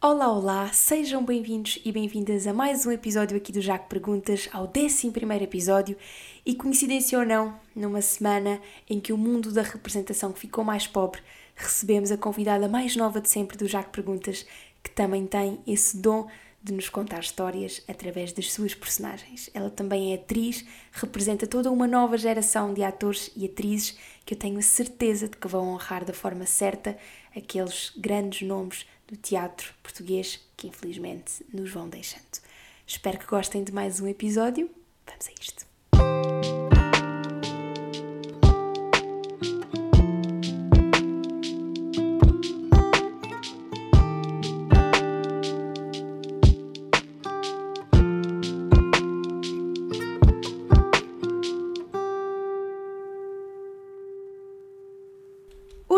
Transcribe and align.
Olá, 0.00 0.30
olá, 0.30 0.72
sejam 0.72 1.24
bem-vindos 1.24 1.80
e 1.84 1.90
bem-vindas 1.90 2.46
a 2.46 2.52
mais 2.52 2.86
um 2.86 2.92
episódio 2.92 3.36
aqui 3.36 3.50
do 3.50 3.60
Jaco 3.60 3.88
Perguntas, 3.88 4.48
ao 4.52 4.64
11 4.64 5.12
episódio. 5.42 5.96
E 6.46 6.54
coincidência 6.54 7.18
ou 7.18 7.26
não, 7.26 7.58
numa 7.74 8.00
semana 8.00 8.60
em 8.88 9.00
que 9.00 9.12
o 9.12 9.18
mundo 9.18 9.52
da 9.52 9.62
representação 9.62 10.32
ficou 10.32 10.62
mais 10.62 10.86
pobre, 10.86 11.20
recebemos 11.56 12.12
a 12.12 12.16
convidada 12.16 12.68
mais 12.68 12.94
nova 12.94 13.20
de 13.20 13.28
sempre 13.28 13.58
do 13.58 13.66
Jaco 13.66 13.90
Perguntas, 13.90 14.46
que 14.84 14.90
também 14.92 15.26
tem 15.26 15.58
esse 15.66 15.96
dom 15.96 16.28
de 16.62 16.72
nos 16.72 16.88
contar 16.88 17.18
histórias 17.18 17.82
através 17.88 18.32
das 18.32 18.52
suas 18.52 18.76
personagens. 18.76 19.50
Ela 19.52 19.68
também 19.68 20.12
é 20.12 20.14
atriz, 20.14 20.64
representa 20.92 21.44
toda 21.44 21.72
uma 21.72 21.88
nova 21.88 22.16
geração 22.16 22.72
de 22.72 22.84
atores 22.84 23.32
e 23.34 23.46
atrizes 23.46 23.98
que 24.24 24.34
eu 24.34 24.38
tenho 24.38 24.60
a 24.60 24.62
certeza 24.62 25.28
de 25.28 25.36
que 25.36 25.48
vão 25.48 25.70
honrar 25.70 26.04
da 26.04 26.12
forma 26.12 26.46
certa 26.46 26.96
aqueles 27.34 27.92
grandes 27.96 28.46
nomes 28.46 28.86
do 29.08 29.16
teatro 29.16 29.72
português 29.82 30.40
que 30.56 30.68
infelizmente 30.68 31.44
nos 31.52 31.70
vão 31.70 31.88
deixando. 31.88 32.22
Espero 32.86 33.18
que 33.18 33.26
gostem 33.26 33.64
de 33.64 33.72
mais 33.72 34.00
um 34.00 34.06
episódio. 34.06 34.70
Vamos 35.06 35.28
a 35.28 35.32
isto. 35.40 36.37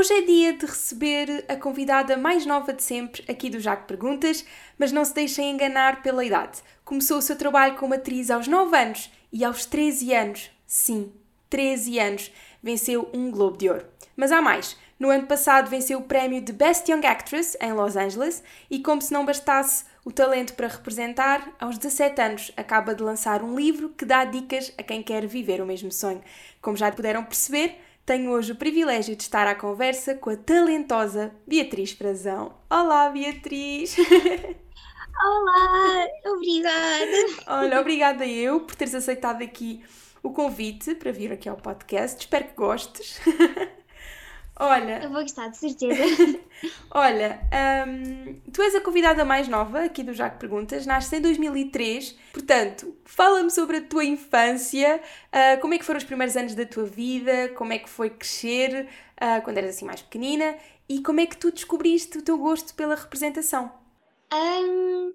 Hoje 0.00 0.14
é 0.14 0.22
dia 0.22 0.54
de 0.54 0.64
receber 0.64 1.44
a 1.46 1.54
convidada 1.56 2.16
mais 2.16 2.46
nova 2.46 2.72
de 2.72 2.82
sempre 2.82 3.22
aqui 3.28 3.50
do 3.50 3.60
Jaco 3.60 3.86
Perguntas, 3.86 4.46
mas 4.78 4.92
não 4.92 5.04
se 5.04 5.12
deixem 5.12 5.50
enganar 5.50 6.00
pela 6.00 6.24
idade. 6.24 6.62
Começou 6.86 7.18
o 7.18 7.22
seu 7.22 7.36
trabalho 7.36 7.76
como 7.76 7.92
atriz 7.92 8.30
aos 8.30 8.48
9 8.48 8.74
anos 8.74 9.12
e 9.30 9.44
aos 9.44 9.66
13 9.66 10.14
anos, 10.14 10.50
sim, 10.66 11.12
13 11.50 11.98
anos, 11.98 12.32
venceu 12.62 13.10
um 13.12 13.30
Globo 13.30 13.58
de 13.58 13.68
Ouro. 13.68 13.84
Mas 14.16 14.32
há 14.32 14.40
mais. 14.40 14.74
No 14.98 15.10
ano 15.10 15.26
passado 15.26 15.68
venceu 15.68 15.98
o 15.98 16.04
prémio 16.04 16.40
de 16.40 16.52
Best 16.52 16.90
Young 16.90 17.06
Actress 17.06 17.58
em 17.60 17.74
Los 17.74 17.94
Angeles 17.94 18.42
e, 18.70 18.78
como 18.78 19.02
se 19.02 19.12
não 19.12 19.26
bastasse 19.26 19.84
o 20.02 20.10
talento 20.10 20.54
para 20.54 20.68
representar, 20.68 21.54
aos 21.60 21.76
17 21.76 22.22
anos 22.22 22.52
acaba 22.56 22.94
de 22.94 23.02
lançar 23.02 23.42
um 23.42 23.54
livro 23.54 23.90
que 23.90 24.06
dá 24.06 24.24
dicas 24.24 24.72
a 24.78 24.82
quem 24.82 25.02
quer 25.02 25.26
viver 25.26 25.60
o 25.60 25.66
mesmo 25.66 25.92
sonho. 25.92 26.22
Como 26.62 26.76
já 26.76 26.90
puderam 26.90 27.22
perceber, 27.22 27.78
tenho 28.10 28.32
hoje 28.32 28.50
o 28.50 28.56
privilégio 28.56 29.14
de 29.14 29.22
estar 29.22 29.46
à 29.46 29.54
conversa 29.54 30.16
com 30.16 30.30
a 30.30 30.36
talentosa 30.36 31.30
Beatriz 31.46 31.92
Frazão. 31.92 32.56
Olá, 32.68 33.08
Beatriz! 33.08 33.94
Olá, 35.24 36.08
obrigada! 36.26 37.44
Olha, 37.46 37.80
obrigada 37.80 38.26
eu 38.26 38.62
por 38.62 38.74
teres 38.74 38.96
aceitado 38.96 39.44
aqui 39.44 39.84
o 40.24 40.30
convite 40.32 40.96
para 40.96 41.12
vir 41.12 41.30
aqui 41.30 41.48
ao 41.48 41.56
podcast. 41.56 42.18
Espero 42.18 42.48
que 42.48 42.54
gostes. 42.54 43.20
Olha. 44.62 45.02
Eu 45.02 45.08
vou 45.08 45.22
gostar, 45.22 45.48
de 45.48 45.56
certeza. 45.56 46.02
olha, 46.92 47.40
um, 47.88 48.34
tu 48.52 48.60
és 48.60 48.74
a 48.74 48.80
convidada 48.82 49.24
mais 49.24 49.48
nova 49.48 49.84
aqui 49.84 50.02
do 50.02 50.12
Jaco 50.12 50.38
Perguntas, 50.38 50.84
nasces 50.84 51.10
em 51.14 51.22
2003, 51.22 52.14
portanto, 52.30 52.94
fala-me 53.06 53.50
sobre 53.50 53.78
a 53.78 53.80
tua 53.80 54.04
infância, 54.04 55.00
uh, 55.28 55.58
como 55.62 55.72
é 55.72 55.78
que 55.78 55.84
foram 55.84 55.96
os 55.96 56.04
primeiros 56.04 56.36
anos 56.36 56.54
da 56.54 56.66
tua 56.66 56.84
vida, 56.84 57.48
como 57.56 57.72
é 57.72 57.78
que 57.78 57.88
foi 57.88 58.10
crescer 58.10 58.86
uh, 59.16 59.42
quando 59.42 59.56
eras 59.56 59.76
assim 59.76 59.86
mais 59.86 60.02
pequenina 60.02 60.54
e 60.86 61.00
como 61.02 61.20
é 61.20 61.26
que 61.26 61.38
tu 61.38 61.50
descobriste 61.50 62.18
o 62.18 62.22
teu 62.22 62.36
gosto 62.36 62.74
pela 62.74 62.94
representação? 62.94 63.72
Um, 64.30 65.14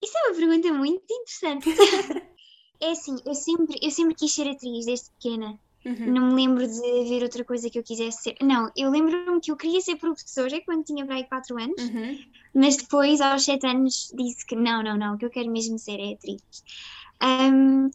isso 0.00 0.16
é 0.18 0.28
uma 0.28 0.36
pergunta 0.36 0.72
muito 0.72 1.02
interessante. 1.02 1.68
é 2.80 2.90
assim, 2.92 3.16
eu 3.26 3.34
sempre, 3.34 3.76
eu 3.82 3.90
sempre 3.90 4.14
quis 4.14 4.32
ser 4.32 4.48
atriz 4.48 4.86
desde 4.86 5.10
pequena. 5.10 5.58
Uhum. 5.84 6.12
Não 6.12 6.28
me 6.28 6.34
lembro 6.34 6.66
de 6.66 7.08
ver 7.08 7.22
outra 7.22 7.44
coisa 7.44 7.68
que 7.68 7.78
eu 7.78 7.82
quisesse 7.82 8.22
ser. 8.22 8.36
Não, 8.40 8.70
eu 8.76 8.90
lembro-me 8.90 9.40
que 9.40 9.50
eu 9.50 9.56
queria 9.56 9.80
ser 9.80 9.96
professora 9.96 10.60
quando 10.64 10.84
tinha 10.84 11.04
para 11.04 11.16
aí 11.16 11.24
4 11.24 11.60
anos, 11.60 11.82
uhum. 11.82 12.18
mas 12.54 12.76
depois, 12.76 13.20
aos 13.20 13.44
7 13.44 13.66
anos, 13.66 14.12
disse 14.14 14.46
que 14.46 14.54
não, 14.54 14.82
não, 14.82 14.96
não, 14.96 15.14
o 15.14 15.18
que 15.18 15.24
eu 15.24 15.30
quero 15.30 15.50
mesmo 15.50 15.78
ser 15.78 15.98
é 15.98 16.12
atriz. 16.14 16.42
Um, 17.22 17.90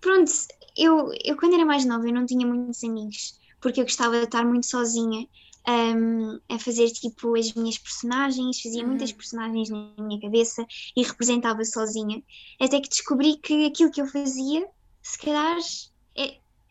pronto, 0.00 0.30
eu, 0.76 1.10
eu 1.24 1.36
quando 1.36 1.54
era 1.54 1.64
mais 1.64 1.84
nova 1.84 2.06
eu 2.06 2.14
não 2.14 2.26
tinha 2.26 2.46
muitos 2.46 2.82
amigos, 2.84 3.38
porque 3.60 3.80
eu 3.80 3.84
gostava 3.84 4.18
de 4.18 4.24
estar 4.24 4.44
muito 4.44 4.66
sozinha. 4.66 5.26
Um, 5.64 6.40
a 6.48 6.58
fazer 6.58 6.90
tipo 6.90 7.38
as 7.38 7.54
minhas 7.54 7.78
personagens, 7.78 8.60
fazia 8.60 8.82
uhum. 8.82 8.88
muitas 8.88 9.12
personagens 9.12 9.70
na 9.70 9.92
minha 9.96 10.20
cabeça 10.20 10.66
e 10.96 11.04
representava 11.04 11.64
sozinha, 11.64 12.20
até 12.60 12.80
que 12.80 12.88
descobri 12.88 13.36
que 13.36 13.66
aquilo 13.66 13.92
que 13.92 14.02
eu 14.02 14.06
fazia, 14.08 14.66
se 15.00 15.16
calhar, 15.18 15.56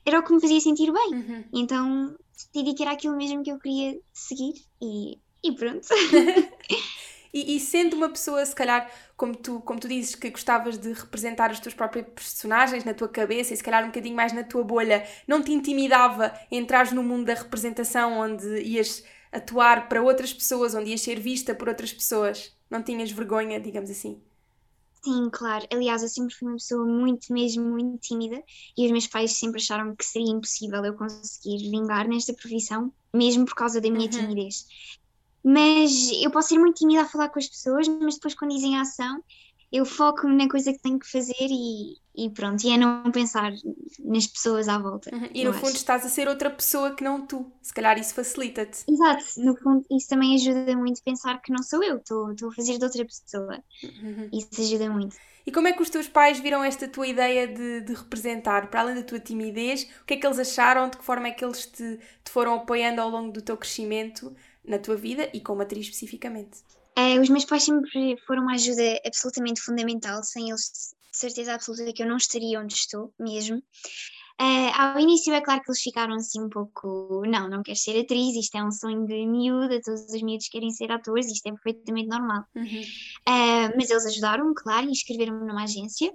era 0.06 0.20
o 0.20 0.24
que 0.24 0.34
me 0.34 0.42
fazia 0.42 0.60
sentir 0.60 0.92
bem. 0.92 1.14
Uhum. 1.14 1.44
Então 1.54 2.16
decidi 2.54 2.74
que 2.74 2.84
era 2.84 2.94
aquilo 2.94 3.16
mesmo 3.16 3.44
que 3.44 3.52
eu 3.52 3.60
queria 3.60 4.00
seguir 4.14 4.54
e, 4.82 5.20
e 5.44 5.52
pronto. 5.54 5.88
e, 7.34 7.56
e, 7.56 7.60
sendo 7.60 7.96
uma 7.96 8.10
pessoa, 8.10 8.46
se 8.46 8.56
calhar, 8.56 8.90
como 9.16 9.36
tu, 9.36 9.62
como 9.62 9.80
tu 9.80 9.88
dizes, 9.88 10.16
que 10.16 10.30
gostavas 10.30 10.78
de 10.78 10.94
representar 10.94 11.52
as 11.52 11.60
tuas 11.60 11.74
próprias 11.74 12.06
personagens 12.08 12.84
na 12.84 12.94
tua 12.94 13.08
cabeça 13.08 13.54
e 13.54 13.58
se 13.58 13.64
calhar 13.64 13.84
um 13.84 13.88
bocadinho 13.88 14.16
mais 14.16 14.34
na 14.34 14.44
tua 14.44 14.64
bolha, 14.64 15.06
não 15.28 15.42
te 15.42 15.52
intimidava 15.52 16.34
entrar 16.52 16.92
no 16.92 17.04
mundo 17.04 17.26
da 17.26 17.34
representação 17.34 18.18
onde 18.20 18.62
ias 18.62 19.04
atuar 19.32 19.88
para 19.88 20.02
outras 20.02 20.34
pessoas, 20.34 20.76
onde 20.76 20.90
ias 20.90 21.02
ser 21.02 21.20
vista 21.20 21.56
por 21.56 21.70
outras 21.70 21.94
pessoas? 21.94 22.56
Não 22.70 22.82
tinhas 22.82 23.12
vergonha, 23.12 23.60
digamos 23.60 23.90
assim? 23.90 24.22
Sim, 25.04 25.30
claro. 25.32 25.66
Aliás, 25.74 26.04
eu 26.04 26.10
sempre 26.10 26.36
fui 26.36 26.48
uma 26.48 26.58
pessoa 26.58 26.86
muito, 26.86 27.34
mesmo 27.34 27.64
muito 27.64 28.00
tímida 28.00 28.42
e 28.78 28.86
os 28.86 28.92
meus 28.92 29.08
pais 29.08 29.32
sempre 29.32 29.60
acharam 29.60 29.96
que 29.96 30.06
seria 30.06 30.32
impossível 30.32 30.86
eu 30.86 30.96
conseguir 30.96 31.58
vingar 31.72 32.08
nesta 32.08 32.34
profissão, 32.34 32.94
mesmo 33.16 33.46
por 33.46 33.56
causa 33.56 33.82
da 33.82 33.90
minha 33.90 34.06
uhum. 34.06 34.10
timidez. 34.10 34.66
Mas 35.44 36.12
eu 36.22 36.30
posso 36.30 36.50
ser 36.50 36.60
muito 36.60 36.76
tímida 36.76 37.02
a 37.02 37.08
falar 37.10 37.30
com 37.30 37.40
as 37.40 37.48
pessoas, 37.48 37.88
mas 37.88 38.16
depois 38.16 38.36
quando 38.36 38.52
dizem 38.54 38.78
a 38.78 38.82
ação, 38.82 39.24
eu 39.72 39.86
foco-me 39.86 40.36
na 40.36 40.50
coisa 40.50 40.74
que 40.74 40.80
tenho 40.80 41.00
que 41.00 41.10
fazer 41.10 41.48
e, 41.50 41.96
e 42.14 42.30
pronto, 42.30 42.62
e 42.64 42.74
é 42.74 42.78
não 42.78 43.10
pensar 43.12 43.54
nas 44.04 44.28
pessoas 44.28 44.68
à 44.68 44.78
volta. 44.78 45.16
Uhum. 45.16 45.30
E 45.34 45.46
no 45.46 45.54
fundo 45.54 45.68
acho. 45.68 45.78
estás 45.78 46.06
a 46.06 46.10
ser 46.10 46.28
outra 46.28 46.50
pessoa 46.50 46.94
que 46.94 47.04
não 47.04 47.26
tu, 47.26 47.50
se 47.62 47.74
calhar 47.74 47.98
isso 47.98 48.14
facilita-te. 48.14 48.84
Exato, 48.90 49.24
no 49.38 49.56
fundo 49.56 49.86
isso 49.90 50.10
também 50.10 50.36
ajuda 50.36 50.76
muito 50.76 51.00
a 51.00 51.04
pensar 51.04 51.42
que 51.42 51.54
não 51.54 51.64
sou 51.64 51.82
eu, 51.82 51.98
estou 51.98 52.28
a 52.30 52.54
fazer 52.54 52.78
de 52.78 52.84
outra 52.84 53.06
pessoa. 53.06 53.64
Uhum. 53.84 54.30
Isso 54.34 54.62
ajuda 54.62 54.90
muito. 54.90 55.16
E 55.46 55.52
como 55.52 55.68
é 55.68 55.74
que 55.74 55.82
os 55.82 55.90
teus 55.90 56.08
pais 56.08 56.40
viram 56.40 56.64
esta 56.64 56.88
tua 56.88 57.08
ideia 57.08 57.48
de, 57.48 57.82
de, 57.82 57.94
representar? 57.94 58.70
Para 58.70 58.82
além 58.82 58.96
da 58.96 59.04
tua 59.04 59.20
timidez, 59.20 59.90
o 60.02 60.06
que 60.06 60.14
é 60.14 60.18
que 60.18 60.28
eles 60.28 60.38
acharam? 60.38 60.90
De 60.90 60.98
que 60.98 61.04
forma 61.04 61.30
é 61.30 61.32
que 61.32 61.44
eles 61.44 61.66
te, 61.66 62.00
te 62.24 62.32
foram 62.32 62.54
apoiando 62.56 63.02
ao 63.02 63.10
longo 63.10 63.32
do 63.32 63.42
teu 63.42 63.58
crescimento 63.58 64.36
na 64.64 64.78
tua 64.78 64.96
vida 64.96 65.30
e 65.34 65.40
como 65.42 65.62
atriz 65.62 65.86
especificamente? 65.86 66.60
Uh, 67.02 67.22
os 67.22 67.30
meus 67.30 67.46
pais 67.46 67.64
sempre 67.64 68.18
foram 68.28 68.44
uma 68.44 68.54
ajuda 68.54 69.00
absolutamente 69.06 69.62
fundamental, 69.62 70.24
sem 70.24 70.50
eles, 70.50 70.96
de 71.12 71.18
certeza 71.18 71.54
absoluta, 71.54 71.92
que 71.94 72.04
eu 72.04 72.08
não 72.08 72.18
estaria 72.18 72.60
onde 72.60 72.74
estou 72.74 73.14
mesmo. 73.20 73.58
Uh, 74.40 74.72
ao 74.76 75.00
início 75.00 75.34
é 75.34 75.42
claro 75.42 75.62
que 75.62 75.70
eles 75.70 75.82
ficaram 75.82 76.16
assim 76.16 76.42
um 76.42 76.50
pouco, 76.50 77.24
não, 77.28 77.48
não 77.48 77.62
queres 77.62 77.84
ser 77.84 78.00
atriz, 78.00 78.36
isto 78.36 78.58
é 78.58 78.64
um 78.64 78.72
sonho 78.72 79.06
de 79.06 79.26
miúda, 79.26 79.80
todos 79.82 80.02
os 80.02 80.22
miúdos 80.22 80.48
querem 80.48 80.72
ser 80.72 80.92
atores, 80.92 81.28
isto 81.28 81.46
é 81.48 81.52
perfeitamente 81.52 82.10
normal. 82.10 82.44
Uhum. 82.56 82.82
Uh, 83.30 83.74
mas 83.76 83.90
eles 83.90 84.06
ajudaram-me, 84.06 84.56
claro, 84.56 84.88
e 84.88 84.92
inscreveram-me 84.92 85.46
numa 85.46 85.64
agência 85.64 86.12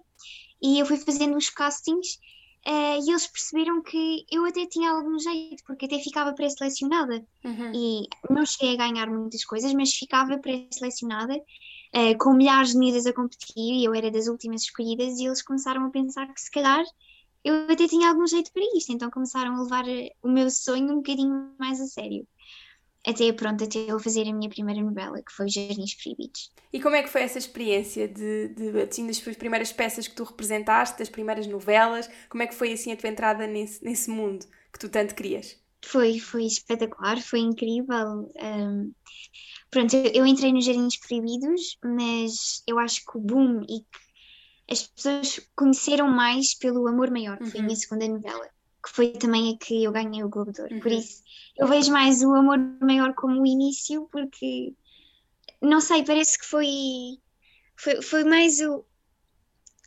e 0.62 0.78
eu 0.78 0.86
fui 0.86 0.96
fazendo 0.96 1.36
os 1.36 1.50
castings 1.50 2.18
Uh, 2.66 2.98
e 3.06 3.10
eles 3.10 3.28
perceberam 3.28 3.80
que 3.80 4.26
eu 4.30 4.44
até 4.44 4.66
tinha 4.66 4.90
algum 4.90 5.16
jeito, 5.20 5.62
porque 5.64 5.86
até 5.86 6.00
ficava 6.00 6.34
pré-selecionada. 6.34 7.24
Uhum. 7.44 7.72
E 7.72 8.08
não 8.28 8.44
cheguei 8.44 8.74
a 8.74 8.88
ganhar 8.88 9.06
muitas 9.06 9.44
coisas, 9.44 9.72
mas 9.72 9.92
ficava 9.92 10.36
pré-selecionada, 10.38 11.36
uh, 11.36 12.18
com 12.18 12.32
milhares 12.32 12.72
de 12.72 12.78
miúdas 12.78 13.06
a 13.06 13.12
competir, 13.12 13.54
e 13.56 13.84
eu 13.84 13.94
era 13.94 14.10
das 14.10 14.26
últimas 14.26 14.62
escolhidas, 14.62 15.18
e 15.18 15.26
eles 15.26 15.42
começaram 15.42 15.86
a 15.86 15.90
pensar 15.90 16.26
que 16.32 16.40
se 16.40 16.50
calhar 16.50 16.84
eu 17.44 17.70
até 17.70 17.86
tinha 17.86 18.08
algum 18.08 18.26
jeito 18.26 18.52
para 18.52 18.64
isto, 18.76 18.92
então 18.92 19.08
começaram 19.08 19.54
a 19.54 19.62
levar 19.62 19.88
eh, 19.88 20.10
o 20.20 20.28
meu 20.28 20.50
sonho 20.50 20.90
um 20.92 20.96
bocadinho 20.96 21.54
mais 21.60 21.80
a 21.80 21.86
sério 21.86 22.26
até 23.06 23.32
pronto, 23.32 23.62
até 23.62 23.78
eu 23.90 24.00
fazer 24.00 24.28
a 24.28 24.34
minha 24.34 24.50
primeira 24.50 24.82
novela, 24.82 25.22
que 25.22 25.32
foi 25.32 25.48
Jardins 25.48 25.94
Proibidos. 25.94 26.50
E 26.72 26.80
como 26.80 26.96
é 26.96 27.02
que 27.04 27.08
foi 27.08 27.22
essa 27.22 27.38
experiência 27.38 28.08
de, 28.08 28.48
de 28.48 28.80
assim, 28.80 29.06
das 29.06 29.20
primeiras 29.20 29.72
peças 29.72 30.08
que 30.08 30.14
tu 30.14 30.24
representaste, 30.24 30.98
das 30.98 31.08
primeiras 31.08 31.46
novelas, 31.46 32.10
como 32.28 32.42
é 32.42 32.48
que 32.48 32.54
foi 32.54 32.72
assim 32.72 32.90
a 32.92 32.96
tua 32.96 33.08
entrada 33.08 33.46
nesse, 33.46 33.82
nesse 33.84 34.10
mundo 34.10 34.44
que 34.72 34.78
tu 34.78 34.88
tanto 34.88 35.14
querias? 35.14 35.56
Foi, 35.84 36.18
foi 36.18 36.46
espetacular, 36.46 37.22
foi 37.22 37.38
incrível. 37.38 38.28
Um, 38.42 38.92
pronto, 39.70 39.94
eu, 39.94 40.10
eu, 40.12 40.26
entrei 40.26 40.52
nos 40.52 40.64
Jardins 40.64 40.98
Proibidos, 40.98 41.78
mas 41.84 42.64
eu 42.66 42.76
acho 42.80 43.04
que 43.06 43.16
o 43.16 43.20
boom 43.20 43.62
e 43.62 43.80
que 43.82 44.72
as 44.72 44.82
pessoas 44.82 45.40
conheceram 45.54 46.08
mais 46.08 46.54
pelo 46.54 46.88
Amor 46.88 47.08
Maior, 47.12 47.38
que 47.38 47.44
uhum. 47.44 47.50
foi 47.50 47.60
a 47.60 47.62
minha 47.62 47.74
uhum. 47.74 47.80
segunda 47.80 48.08
novela 48.08 48.55
que 48.86 48.92
foi 48.92 49.10
também 49.10 49.52
a 49.52 49.58
que 49.58 49.82
eu 49.82 49.90
ganhei 49.90 50.22
o 50.22 50.28
Globo 50.28 50.52
de 50.52 50.62
Ouro. 50.62 50.74
Uhum. 50.74 50.80
Por 50.80 50.92
isso, 50.92 51.22
eu 51.58 51.66
vejo 51.66 51.90
mais 51.90 52.22
o 52.22 52.32
amor 52.34 52.56
maior 52.80 53.12
como 53.14 53.42
o 53.42 53.46
início, 53.46 54.08
porque 54.12 54.72
não 55.60 55.80
sei, 55.80 56.04
parece 56.04 56.38
que 56.38 56.46
foi, 56.46 57.18
foi, 57.76 58.00
foi 58.00 58.24
mais 58.24 58.60
o, 58.60 58.84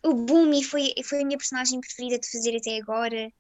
o 0.04 0.14
boom 0.14 0.52
e 0.52 0.64
foi, 0.64 0.94
foi 1.06 1.22
a 1.22 1.26
minha 1.26 1.38
personagem 1.38 1.80
preferida 1.80 2.20
de 2.20 2.30
fazer 2.30 2.58
até 2.58 2.78
agora. 2.78 3.32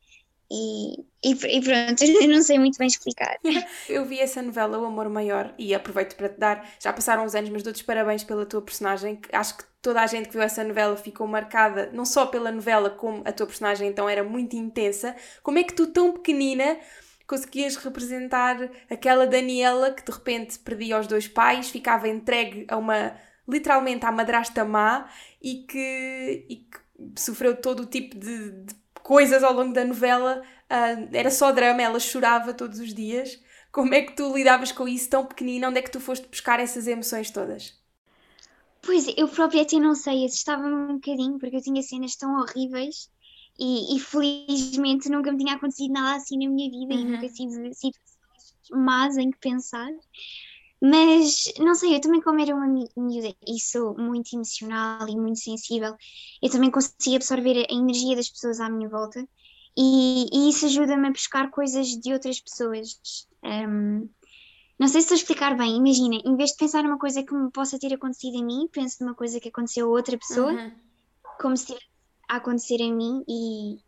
E, 0.52 1.06
e, 1.24 1.32
e, 1.32 1.62
pronto, 1.62 2.02
eu 2.24 2.28
não 2.28 2.42
sei 2.42 2.58
muito 2.58 2.78
bem 2.78 2.88
explicar. 2.88 3.38
Eu 3.88 4.06
vi 4.06 4.20
essa 4.20 4.42
novela, 4.42 4.80
O 4.80 4.86
Amor 4.86 5.10
Maior, 5.10 5.54
e 5.58 5.76
aproveito 5.76 6.16
para 6.16 6.30
te 6.30 6.40
dar. 6.40 6.68
Já 6.80 6.92
passaram 6.92 7.24
uns 7.24 7.36
anos, 7.36 7.50
mas 7.50 7.64
dou-te 7.64 7.84
parabéns 7.84 8.24
pela 8.24 8.46
tua 8.46 8.62
personagem. 8.62 9.20
Acho 9.32 9.58
que 9.58 9.64
toda 9.82 10.02
a 10.02 10.08
gente 10.08 10.28
que 10.28 10.34
viu 10.34 10.42
essa 10.42 10.64
novela 10.64 10.98
ficou 10.98 11.28
marcada, 11.28 11.92
não 11.94 12.06
só 12.06 12.26
pela 12.26 12.52
novela, 12.52 12.90
como 12.90 13.22
a 13.26 13.32
tua 13.32 13.46
personagem 13.46 13.88
então 13.88 14.10
era 14.10 14.24
muito 14.24 14.56
intensa. 14.56 15.16
Como 15.44 15.60
é 15.60 15.64
que 15.64 15.74
tu, 15.74 15.88
tão 15.88 16.14
pequenina, 16.14 16.80
conseguias 17.28 17.76
representar 17.76 18.58
aquela 18.90 19.28
Daniela 19.28 19.94
que 19.94 20.04
de 20.04 20.12
repente 20.12 20.58
perdia 20.60 21.00
os 21.00 21.08
dois 21.08 21.28
pais, 21.28 21.70
ficava 21.70 22.08
entregue 22.10 22.66
a 22.68 22.78
uma. 22.78 23.16
literalmente 23.48 24.06
à 24.06 24.12
madrasta 24.12 24.66
má 24.66 25.08
e 25.42 25.64
que, 25.64 26.46
e 26.50 26.56
que 26.58 26.80
sofreu 27.22 27.56
todo 27.56 27.82
o 27.84 27.86
tipo 27.86 28.18
de, 28.18 28.52
de 28.64 28.79
coisas 29.10 29.42
ao 29.44 29.52
longo 29.52 29.74
da 29.74 29.84
novela, 29.84 30.40
uh, 30.70 31.10
era 31.12 31.32
só 31.32 31.52
drama, 31.52 31.82
ela 31.82 32.00
chorava 32.00 32.54
todos 32.54 32.78
os 32.78 32.94
dias. 32.94 33.42
Como 33.72 33.92
é 33.96 34.04
que 34.04 34.16
tu 34.16 34.38
lidavas 34.38 34.72
com 34.72 34.88
isso 34.88 35.10
tão 35.10 35.26
pequenina? 35.26 35.68
Onde 35.68 35.80
é 35.80 35.82
que 35.82 35.90
tu 35.90 36.00
foste 36.00 36.28
buscar 36.28 36.60
essas 36.60 36.86
emoções 36.86 37.32
todas? 37.32 37.74
Pois, 38.84 39.08
eu 39.18 39.28
própria 39.28 39.64
até 39.64 39.78
não 39.78 39.96
sei, 39.96 40.26
assustava-me 40.26 40.76
um 40.76 40.94
bocadinho 40.94 41.40
porque 41.40 41.56
eu 41.56 41.62
tinha 41.62 41.82
cenas 41.82 42.16
tão 42.16 42.40
horríveis 42.40 43.10
e, 43.58 43.96
e, 43.96 44.00
felizmente 44.00 45.10
nunca 45.10 45.32
me 45.32 45.40
tinha 45.40 45.56
acontecido 45.56 45.92
nada 45.92 46.18
assim 46.18 46.38
na 46.38 46.48
minha 46.48 46.70
vida 46.70 46.94
uhum. 46.94 47.02
e 47.02 47.06
nunca 47.06 47.30
tive 47.30 47.74
situações 47.74 48.70
más 48.70 49.18
em 49.18 49.32
que 49.32 49.40
pensar. 49.40 49.90
Mas 50.82 51.52
não 51.60 51.76
sei, 51.76 51.96
eu 51.96 52.02
também, 52.02 52.22
como 52.22 52.40
era 52.40 52.56
uma 52.56 52.68
miúda 52.68 53.36
e 53.46 53.60
sou 53.60 53.98
muito 53.98 54.34
emocional 54.34 55.08
e 55.10 55.16
muito 55.16 55.40
sensível, 55.40 55.94
eu 56.42 56.50
também 56.50 56.72
consigo 56.72 57.18
absorver 57.18 57.68
a 57.70 57.74
energia 57.74 58.16
das 58.16 58.30
pessoas 58.30 58.62
à 58.62 58.70
minha 58.70 58.88
volta 58.88 59.28
e, 59.78 60.28
e 60.32 60.50
isso 60.50 60.66
ajuda-me 60.66 61.08
a 61.08 61.12
buscar 61.12 61.52
coisas 61.52 61.88
de 61.88 62.14
outras 62.14 62.40
pessoas. 62.40 63.00
Um, 63.44 64.10
não 64.80 64.88
sei 64.88 65.02
se 65.02 65.08
estou 65.08 65.16
a 65.16 65.18
explicar 65.18 65.58
bem, 65.58 65.76
imagina, 65.76 66.22
em 66.24 66.36
vez 66.38 66.52
de 66.52 66.58
pensar 66.58 66.84
numa 66.84 66.98
coisa 66.98 67.22
que 67.24 67.34
me 67.34 67.52
possa 67.52 67.78
ter 67.78 67.94
acontecido 67.94 68.40
a 68.40 68.44
mim, 68.44 68.70
penso 68.72 69.04
numa 69.04 69.14
coisa 69.14 69.38
que 69.40 69.50
aconteceu 69.50 69.88
a 69.88 69.90
outra 69.90 70.18
pessoa, 70.18 70.54
uhum. 70.54 70.72
como 71.42 71.58
se 71.58 71.64
estivesse 71.64 71.90
a 72.30 72.38
acontecer 72.38 72.82
a 72.82 72.90
mim 72.90 73.22
e, 73.28 73.80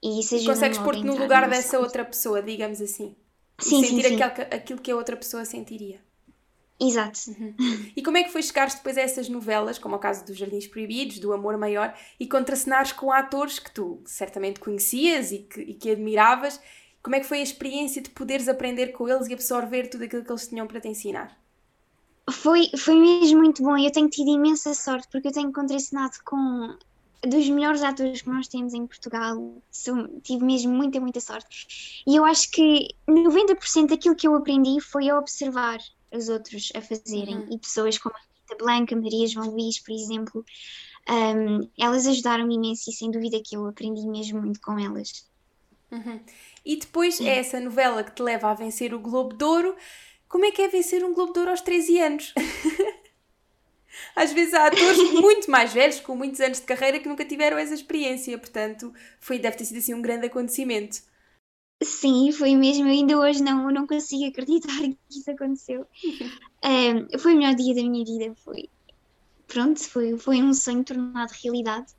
e 0.00 0.20
isso 0.20 0.36
ajuda 0.36 0.52
Consegues 0.52 0.78
pôr-te 0.78 1.04
no 1.04 1.18
lugar 1.18 1.48
dessa 1.50 1.80
outra 1.80 2.04
pessoa, 2.04 2.40
digamos 2.40 2.80
assim. 2.80 3.16
Sim, 3.58 3.80
e 3.80 3.88
sentir 3.88 4.04
sim, 4.04 4.16
sim. 4.18 4.22
Aquilo 4.22 4.80
que 4.80 4.92
a 4.92 4.96
outra 4.96 5.16
pessoa 5.16 5.44
sentiria. 5.44 6.05
Exato. 6.78 7.20
Uhum. 7.28 7.54
E 7.96 8.02
como 8.02 8.18
é 8.18 8.24
que 8.24 8.30
foi 8.30 8.42
chegares 8.42 8.74
depois 8.74 8.98
a 8.98 9.00
essas 9.00 9.28
novelas, 9.28 9.78
como 9.78 9.96
o 9.96 9.98
caso 9.98 10.24
dos 10.24 10.36
Jardins 10.36 10.66
Proibidos, 10.66 11.18
do 11.18 11.32
Amor 11.32 11.56
Maior, 11.56 11.94
e 12.20 12.26
contracenares 12.26 12.92
com 12.92 13.10
atores 13.10 13.58
que 13.58 13.70
tu 13.70 14.00
certamente 14.04 14.60
conhecias 14.60 15.32
e 15.32 15.38
que, 15.38 15.60
e 15.60 15.74
que 15.74 15.90
admiravas? 15.90 16.60
Como 17.02 17.16
é 17.16 17.20
que 17.20 17.26
foi 17.26 17.38
a 17.38 17.42
experiência 17.42 18.02
de 18.02 18.10
poderes 18.10 18.48
aprender 18.48 18.88
com 18.88 19.08
eles 19.08 19.28
e 19.28 19.32
absorver 19.32 19.88
tudo 19.88 20.04
aquilo 20.04 20.24
que 20.24 20.30
eles 20.30 20.48
tinham 20.48 20.66
para 20.66 20.80
te 20.80 20.88
ensinar? 20.88 21.38
Foi, 22.30 22.68
foi 22.76 22.96
mesmo 22.96 23.38
muito 23.38 23.62
bom 23.62 23.78
eu 23.78 23.92
tenho 23.92 24.10
tido 24.10 24.28
imensa 24.28 24.74
sorte 24.74 25.06
porque 25.12 25.28
eu 25.28 25.32
tenho 25.32 25.52
contracenado 25.52 26.16
com 26.24 26.76
dos 27.24 27.48
melhores 27.48 27.82
atores 27.82 28.22
que 28.22 28.28
nós 28.28 28.48
temos 28.48 28.74
em 28.74 28.86
Portugal. 28.86 29.62
Sou, 29.70 30.08
tive 30.20 30.44
mesmo 30.44 30.72
muita, 30.72 31.00
muita 31.00 31.20
sorte. 31.20 32.02
E 32.06 32.16
eu 32.16 32.24
acho 32.24 32.50
que 32.50 32.88
90% 33.08 33.88
daquilo 33.88 34.14
que 34.14 34.26
eu 34.26 34.34
aprendi 34.34 34.80
foi 34.80 35.08
a 35.08 35.18
observar 35.18 35.78
os 36.12 36.28
outros 36.28 36.70
a 36.74 36.80
fazerem. 36.80 37.36
Uhum. 37.36 37.54
E 37.54 37.58
pessoas 37.58 37.98
como 37.98 38.14
a 38.14 38.18
Rita 38.18 38.64
Blanca, 38.64 38.96
Maria 38.96 39.26
João 39.26 39.50
Luís, 39.50 39.78
por 39.80 39.92
exemplo, 39.92 40.44
um, 41.08 41.68
elas 41.78 42.06
ajudaram-me 42.06 42.54
imenso 42.54 42.90
e 42.90 42.92
sem 42.92 43.10
dúvida 43.10 43.40
que 43.44 43.56
eu 43.56 43.66
aprendi 43.66 44.06
mesmo 44.06 44.40
muito 44.40 44.60
com 44.60 44.78
elas. 44.78 45.28
Uhum. 45.90 46.20
E 46.64 46.76
depois 46.76 47.20
é 47.20 47.38
essa 47.38 47.60
novela 47.60 48.02
que 48.02 48.14
te 48.14 48.22
leva 48.22 48.50
a 48.50 48.54
vencer 48.54 48.92
o 48.92 48.98
Globo 48.98 49.34
de 49.34 49.44
Ouro. 49.44 49.76
Como 50.28 50.44
é 50.44 50.50
que 50.50 50.62
é 50.62 50.68
vencer 50.68 51.04
um 51.04 51.14
Globo 51.14 51.32
de 51.32 51.38
Ouro 51.38 51.52
aos 51.52 51.60
13 51.60 52.00
anos? 52.00 52.34
Às 54.14 54.32
vezes 54.32 54.52
há 54.52 54.66
atores 54.66 54.98
muito 55.14 55.50
mais 55.50 55.72
velhos, 55.72 56.00
com 56.00 56.16
muitos 56.16 56.40
anos 56.40 56.60
de 56.60 56.66
carreira, 56.66 56.98
que 56.98 57.08
nunca 57.08 57.24
tiveram 57.24 57.56
essa 57.56 57.74
experiência. 57.74 58.36
Portanto, 58.36 58.92
foi, 59.20 59.38
deve 59.38 59.56
ter 59.56 59.64
sido 59.64 59.78
assim 59.78 59.94
um 59.94 60.02
grande 60.02 60.26
acontecimento. 60.26 60.98
Sim, 61.82 62.32
foi 62.32 62.54
mesmo. 62.56 62.86
Ainda 62.86 63.18
hoje 63.18 63.42
não, 63.42 63.70
não 63.70 63.86
consigo 63.86 64.26
acreditar 64.26 64.68
que 64.80 64.98
isso 65.10 65.30
aconteceu. 65.30 65.86
Um, 66.64 67.18
foi 67.18 67.34
o 67.34 67.38
melhor 67.38 67.54
dia 67.54 67.74
da 67.74 67.82
minha 67.82 68.04
vida. 68.04 68.34
Foi, 68.44 68.68
pronto, 69.46 69.80
foi, 69.80 70.16
foi 70.18 70.42
um 70.42 70.54
sonho 70.54 70.84
tornado 70.84 71.32
realidade. 71.42 71.92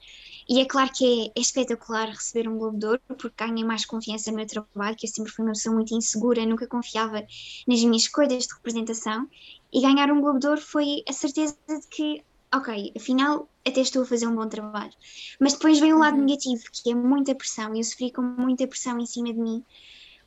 E 0.49 0.61
é 0.61 0.65
claro 0.65 0.89
que 0.93 1.25
é, 1.25 1.27
é, 1.27 1.41
espetacular 1.41 2.09
receber 2.09 2.47
um 2.47 2.57
Globo 2.57 2.79
de 2.79 2.85
Ouro, 2.85 3.01
porque 3.19 3.45
ganhei 3.45 3.65
mais 3.65 3.85
confiança 3.85 4.31
no 4.31 4.37
meu 4.37 4.47
trabalho, 4.47 4.95
que 4.95 5.05
eu 5.05 5.11
sempre 5.11 5.31
fui 5.31 5.43
uma 5.43 5.51
pessoa 5.51 5.75
muito 5.75 5.93
insegura, 5.93 6.45
nunca 6.45 6.65
confiava 6.67 7.21
nas 7.67 7.83
minhas 7.83 8.03
escolhas 8.03 8.47
de 8.47 8.53
representação. 8.53 9.27
E 9.73 9.81
ganhar 9.81 10.09
um 10.09 10.21
Globo 10.21 10.39
de 10.39 10.47
Ouro 10.47 10.61
foi 10.61 11.03
a 11.07 11.11
certeza 11.11 11.57
de 11.67 11.87
que, 11.89 12.23
ok, 12.53 12.93
afinal 12.95 13.47
até 13.65 13.81
estou 13.81 14.03
a 14.03 14.05
fazer 14.05 14.27
um 14.27 14.35
bom 14.35 14.47
trabalho. 14.47 14.93
Mas 15.39 15.53
depois 15.53 15.79
vem 15.79 15.93
o 15.93 15.99
lado 15.99 16.17
uhum. 16.17 16.25
negativo, 16.25 16.63
que 16.71 16.91
é 16.91 16.95
muita 16.95 17.35
pressão, 17.35 17.75
eu 17.75 17.83
sofri 17.83 18.11
com 18.11 18.21
muita 18.21 18.65
pressão 18.67 18.97
em 18.99 19.05
cima 19.05 19.33
de 19.33 19.39
mim, 19.39 19.63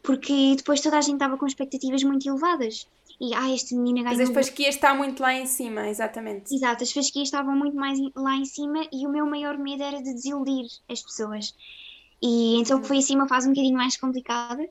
porque 0.02 0.54
depois 0.56 0.80
toda 0.80 0.98
a 0.98 1.00
gente 1.00 1.14
estava 1.14 1.36
com 1.36 1.46
expectativas 1.46 2.02
muito 2.02 2.28
elevadas. 2.28 2.86
E, 3.20 3.34
ah, 3.34 3.52
esta 3.52 3.74
menina 3.74 4.02
ganhou... 4.02 4.18
Mas 4.18 4.28
as 4.30 4.34
fasquias 4.34 4.74
está 4.74 4.94
muito 4.94 5.20
lá 5.20 5.34
em 5.34 5.44
cima, 5.44 5.88
exatamente. 5.88 6.54
Exato, 6.54 6.82
as 6.82 6.90
fasquias 6.90 7.28
estavam 7.28 7.54
muito 7.54 7.76
mais 7.76 7.98
lá 8.14 8.34
em 8.34 8.46
cima 8.46 8.86
e 8.90 9.06
o 9.06 9.10
meu 9.10 9.26
maior 9.26 9.58
medo 9.58 9.82
era 9.82 9.98
de 9.98 10.14
desiludir 10.14 10.66
as 10.88 11.02
pessoas. 11.02 11.54
E 12.22 12.58
então 12.58 12.78
uhum. 12.78 12.84
foi 12.84 12.98
assim 12.98 13.14
uma 13.14 13.28
fase 13.28 13.46
um 13.46 13.52
bocadinho 13.52 13.76
mais 13.76 13.96
complicada, 13.96 14.66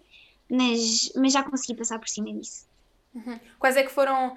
mas, 0.50 1.12
mas 1.16 1.34
já 1.34 1.44
consegui 1.44 1.75
passar 1.75 2.00
por 2.00 2.10
cima 2.10 2.34
disso. 2.34 2.68
Uhum. 3.13 3.40
Quais 3.60 3.75
é 3.75 3.84
que 3.84 3.92
foram 3.92 4.36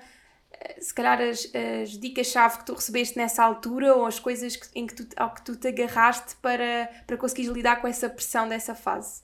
se 0.81 0.93
calhar 0.93 1.21
as, 1.21 1.49
as 1.55 1.91
dicas-chave 1.91 2.59
que 2.59 2.67
tu 2.67 2.75
recebeste 2.75 3.17
nessa 3.17 3.43
altura 3.43 3.95
ou 3.95 4.07
as 4.07 4.19
coisas 4.19 4.57
que, 4.57 4.67
em 4.75 4.87
que 4.87 4.95
tu, 4.95 5.07
ao 5.17 5.33
que 5.35 5.43
tu 5.43 5.57
te 5.57 5.69
agarraste 5.69 6.37
para, 6.37 6.91
para 7.07 7.17
conseguires 7.17 7.51
lidar 7.51 7.81
com 7.81 7.87
essa 7.87 8.09
pressão 8.09 8.49
dessa 8.49 8.75
fase? 8.75 9.23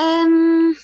Um... 0.00 0.74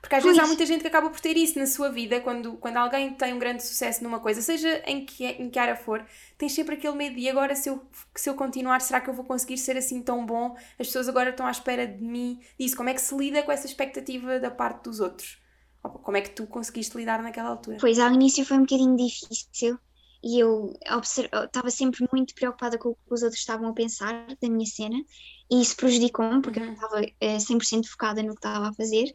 Porque 0.00 0.14
às 0.14 0.22
vezes 0.22 0.38
há 0.38 0.46
muita 0.46 0.64
gente 0.64 0.82
que 0.82 0.86
acaba 0.86 1.10
por 1.10 1.18
ter 1.18 1.36
isso 1.36 1.58
na 1.58 1.66
sua 1.66 1.90
vida, 1.90 2.20
quando, 2.20 2.56
quando 2.58 2.76
alguém 2.76 3.12
tem 3.14 3.34
um 3.34 3.40
grande 3.40 3.64
sucesso 3.64 4.04
numa 4.04 4.20
coisa, 4.20 4.40
seja 4.40 4.80
em 4.86 5.04
que, 5.04 5.24
em 5.24 5.50
que 5.50 5.58
área 5.58 5.74
for, 5.74 6.06
tens 6.38 6.52
sempre 6.52 6.76
aquele 6.76 6.94
medo, 6.94 7.18
e 7.18 7.28
agora 7.28 7.56
se 7.56 7.68
eu, 7.68 7.84
se 8.14 8.30
eu 8.30 8.34
continuar, 8.34 8.80
será 8.80 9.00
que 9.00 9.10
eu 9.10 9.14
vou 9.14 9.24
conseguir 9.24 9.58
ser 9.58 9.76
assim 9.76 10.00
tão 10.00 10.24
bom? 10.24 10.56
As 10.78 10.86
pessoas 10.86 11.08
agora 11.08 11.30
estão 11.30 11.44
à 11.44 11.50
espera 11.50 11.88
de 11.88 12.04
mim, 12.04 12.40
disso. 12.56 12.76
Como 12.76 12.88
é 12.88 12.94
que 12.94 13.00
se 13.00 13.16
lida 13.16 13.42
com 13.42 13.50
essa 13.50 13.66
expectativa 13.66 14.38
da 14.38 14.48
parte 14.48 14.84
dos 14.84 15.00
outros? 15.00 15.38
Como 15.88 16.16
é 16.16 16.20
que 16.20 16.30
tu 16.30 16.46
conseguiste 16.46 16.96
lidar 16.96 17.22
naquela 17.22 17.50
altura? 17.50 17.78
Pois, 17.80 17.98
ao 17.98 18.12
início 18.12 18.44
foi 18.44 18.56
um 18.56 18.62
bocadinho 18.62 18.96
difícil 18.96 19.78
e 20.22 20.40
eu 20.40 20.72
estava 21.44 21.70
sempre 21.70 22.06
muito 22.12 22.34
preocupada 22.34 22.78
com 22.78 22.90
o 22.90 22.94
que 22.94 23.14
os 23.14 23.22
outros 23.22 23.40
estavam 23.40 23.68
a 23.68 23.72
pensar 23.72 24.26
da 24.40 24.48
minha 24.48 24.66
cena 24.66 24.96
e 25.50 25.60
isso 25.60 25.76
prejudicou-me 25.76 26.42
porque 26.42 26.58
uhum. 26.58 26.66
eu 26.66 26.72
não 26.72 26.74
estava 26.74 27.00
uh, 27.00 27.12
eh, 27.20 27.36
100% 27.36 27.86
focada 27.86 28.22
no 28.22 28.30
que 28.30 28.38
estava 28.38 28.68
a 28.68 28.74
fazer. 28.74 29.14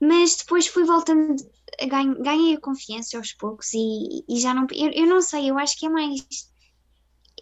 Mas 0.00 0.36
depois 0.36 0.66
fui 0.66 0.84
voltando, 0.84 1.36
ganhei, 1.88 2.14
ganhei 2.22 2.54
a 2.54 2.60
confiança 2.60 3.16
aos 3.16 3.32
poucos 3.32 3.72
e, 3.74 4.24
e 4.28 4.38
já 4.38 4.54
não. 4.54 4.66
Eu, 4.72 4.90
eu 4.92 5.06
não 5.06 5.20
sei, 5.20 5.50
eu 5.50 5.58
acho 5.58 5.78
que 5.78 5.86
é 5.86 5.88
mais. 5.88 6.20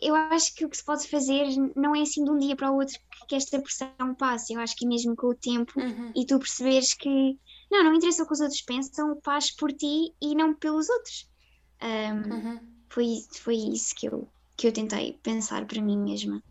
Eu 0.01 0.15
acho 0.15 0.55
que 0.55 0.65
o 0.65 0.69
que 0.69 0.77
se 0.77 0.85
pode 0.85 1.09
fazer 1.09 1.47
não 1.75 1.95
é 1.95 2.03
assim 2.03 2.23
de 2.23 2.31
um 2.31 2.39
dia 2.39 2.55
para 2.55 2.71
o 2.71 2.77
outro 2.77 2.99
que 3.29 3.35
esta 3.35 3.61
pressão 3.61 4.15
passe. 4.19 4.55
Eu 4.55 4.61
acho 4.61 4.77
que 4.77 4.87
mesmo 4.87 5.17
com 5.17 5.29
o 5.29 5.35
tempo 5.35 5.73
uhum. 5.79 6.13
e 6.15 6.25
tu 6.25 6.39
perceberes 6.39 6.95
que 6.95 7.39
não, 7.71 7.85
não 7.85 7.95
interessa 7.95 8.23
o 8.23 8.27
que 8.27 8.33
os 8.33 8.41
outros 8.41 8.61
pensam, 8.63 9.19
faz 9.25 9.51
por 9.51 9.73
ti 9.73 10.15
e 10.21 10.35
não 10.35 10.55
pelos 10.55 10.89
outros. 10.89 11.29
Um, 11.83 12.33
uhum. 12.33 12.61
foi, 12.89 13.19
foi 13.33 13.57
isso 13.57 13.95
que 13.95 14.07
eu, 14.07 14.29
que 14.57 14.67
eu 14.67 14.73
tentei 14.73 15.19
pensar 15.23 15.67
para 15.67 15.81
mim 15.81 15.99
mesma. 15.99 16.43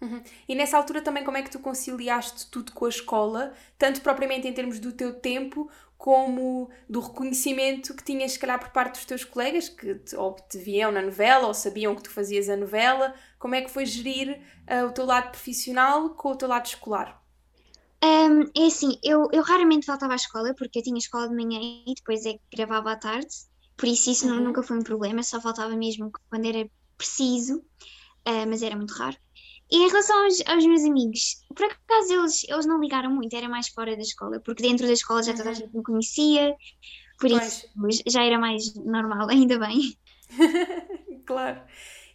Uhum. 0.00 0.22
E 0.48 0.54
nessa 0.54 0.76
altura 0.76 1.02
também 1.02 1.24
como 1.24 1.36
é 1.36 1.42
que 1.42 1.50
tu 1.50 1.58
conciliaste 1.58 2.50
tudo 2.50 2.72
com 2.72 2.84
a 2.84 2.88
escola, 2.88 3.52
tanto 3.76 4.00
propriamente 4.00 4.46
em 4.46 4.52
termos 4.52 4.78
do 4.78 4.92
teu 4.92 5.12
tempo, 5.14 5.68
como 5.96 6.70
do 6.88 7.00
reconhecimento 7.00 7.92
que 7.94 8.04
tinhas, 8.04 8.32
se 8.32 8.38
calhar, 8.38 8.60
por 8.60 8.70
parte 8.70 8.94
dos 8.94 9.04
teus 9.04 9.24
colegas, 9.24 9.68
que 9.68 9.96
te, 9.96 10.14
ou 10.14 10.34
te 10.34 10.56
viam 10.56 10.92
na 10.92 11.02
novela, 11.02 11.48
ou 11.48 11.54
sabiam 11.54 11.96
que 11.96 12.04
tu 12.04 12.10
fazias 12.10 12.48
a 12.48 12.56
novela, 12.56 13.12
como 13.38 13.56
é 13.56 13.62
que 13.62 13.70
foi 13.70 13.84
gerir 13.84 14.40
uh, 14.70 14.86
o 14.86 14.92
teu 14.92 15.04
lado 15.04 15.30
profissional 15.30 16.10
com 16.10 16.30
o 16.30 16.36
teu 16.36 16.46
lado 16.46 16.66
escolar? 16.66 17.20
Um, 18.02 18.42
é 18.56 18.66
assim, 18.66 18.96
eu, 19.02 19.28
eu 19.32 19.42
raramente 19.42 19.86
voltava 19.86 20.12
à 20.12 20.16
escola 20.16 20.54
porque 20.56 20.78
eu 20.78 20.82
tinha 20.82 20.98
escola 20.98 21.28
de 21.28 21.34
manhã 21.34 21.58
e 21.60 21.94
depois 21.96 22.24
é 22.24 22.34
que 22.34 22.40
gravava 22.56 22.92
à 22.92 22.96
tarde, 22.96 23.28
por 23.76 23.88
isso 23.88 24.10
isso 24.10 24.28
uhum. 24.28 24.40
nunca 24.40 24.62
foi 24.62 24.78
um 24.78 24.82
problema, 24.82 25.22
só 25.22 25.40
faltava 25.40 25.74
mesmo 25.76 26.12
quando 26.30 26.46
era 26.46 26.68
preciso, 26.96 27.58
uh, 27.58 28.46
mas 28.48 28.62
era 28.62 28.76
muito 28.76 28.94
raro. 28.94 29.16
E 29.70 29.76
em 29.76 29.88
relação 29.88 30.24
aos, 30.24 30.40
aos, 30.46 30.64
meus 30.64 30.82
amigos, 30.82 31.44
por 31.54 31.66
acaso 31.66 32.12
eles, 32.12 32.44
eles 32.48 32.66
não 32.66 32.80
ligaram 32.80 33.10
muito, 33.10 33.34
era 33.34 33.48
mais 33.48 33.68
fora 33.68 33.94
da 33.94 34.02
escola, 34.02 34.40
porque 34.40 34.62
dentro 34.62 34.86
da 34.86 34.92
escola 34.92 35.22
já 35.22 35.34
toda 35.34 35.50
a 35.50 35.52
uhum. 35.52 35.58
gente 35.58 35.76
me 35.76 35.82
conhecia, 35.82 36.56
Por 37.18 37.30
isso 37.30 37.66
já 38.06 38.24
era 38.24 38.38
mais 38.38 38.74
normal, 38.76 39.28
ainda 39.30 39.58
bem. 39.58 39.98
claro. 41.26 41.60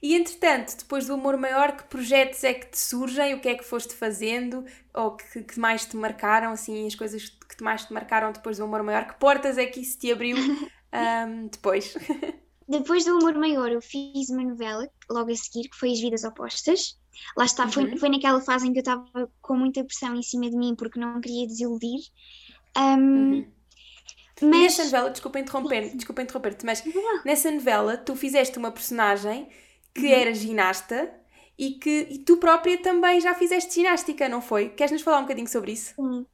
E 0.03 0.15
entretanto, 0.15 0.75
depois 0.79 1.07
do 1.07 1.13
Amor 1.13 1.38
Maior, 1.38 1.77
que 1.77 1.86
projetos 1.86 2.43
é 2.43 2.53
que 2.53 2.67
te 2.67 2.77
surgem? 2.77 3.36
O 3.36 3.39
que 3.39 3.48
é 3.48 3.55
que 3.55 3.63
foste 3.63 3.95
fazendo? 3.95 4.65
Ou 4.93 5.15
que, 5.15 5.41
que 5.43 5.57
mais 5.57 5.86
te 5.86 5.95
marcaram, 5.95 6.51
assim, 6.51 6.86
as 6.86 6.93
coisas 6.93 7.29
que 7.29 7.63
mais 7.63 7.86
te 7.86 7.93
marcaram 7.93 8.33
depois 8.33 8.57
do 8.57 8.65
Amor 8.65 8.83
Maior? 8.83 9.07
Que 9.07 9.17
portas 9.17 9.57
é 9.57 9.65
que 9.65 9.79
isso 9.79 9.98
te 9.98 10.12
abriu 10.12 10.36
um, 10.93 11.48
depois? 11.48 11.95
Depois 12.65 13.03
do 13.03 13.12
Amor 13.12 13.36
Maior, 13.36 13.69
eu 13.72 13.81
fiz 13.81 14.29
uma 14.29 14.41
novela 14.41 14.89
logo 15.10 15.29
a 15.29 15.36
seguir, 15.36 15.67
que 15.67 15.75
foi 15.75 15.91
As 15.91 16.00
Vidas 16.00 16.24
Opostas. 16.24 16.98
Lá 17.38 17.43
está, 17.43 17.65
uhum. 17.65 17.72
foi, 17.72 17.98
foi 17.98 18.10
naquela 18.10 18.39
fase 18.39 18.65
em 18.65 18.72
que 18.72 18.79
eu 18.79 18.81
estava 18.81 19.29
com 19.41 19.57
muita 19.57 19.83
pressão 19.83 20.15
em 20.15 20.24
cima 20.24 20.50
de 20.50 20.55
mim 20.55 20.74
porque 20.74 20.98
não 20.98 21.19
queria 21.19 21.45
desiludir. 21.45 22.00
Um, 22.77 22.81
uhum. 22.81 23.48
Mas... 24.41 24.62
Nessa 24.62 24.86
novela, 24.86 25.10
desculpa 25.10 25.39
interromper, 25.39 25.95
desculpa 25.95 26.22
interromper-te, 26.22 26.65
mas 26.65 26.83
nessa 27.25 27.51
novela 27.51 27.98
tu 27.98 28.15
fizeste 28.15 28.57
uma 28.57 28.72
personagem 28.72 29.48
que 29.93 30.07
uhum. 30.07 30.13
era 30.13 30.33
ginasta 30.33 31.13
e 31.57 31.71
que 31.71 32.07
e 32.09 32.19
tu 32.19 32.38
própria 32.38 32.77
também 32.81 33.21
já 33.21 33.33
fizeste 33.35 33.75
ginástica, 33.75 34.27
não 34.27 34.41
foi? 34.41 34.69
Queres 34.69 34.91
nos 34.91 35.01
falar 35.01 35.19
um 35.19 35.23
bocadinho 35.23 35.47
sobre 35.47 35.73
isso? 35.73 35.93
Sim. 35.95 36.25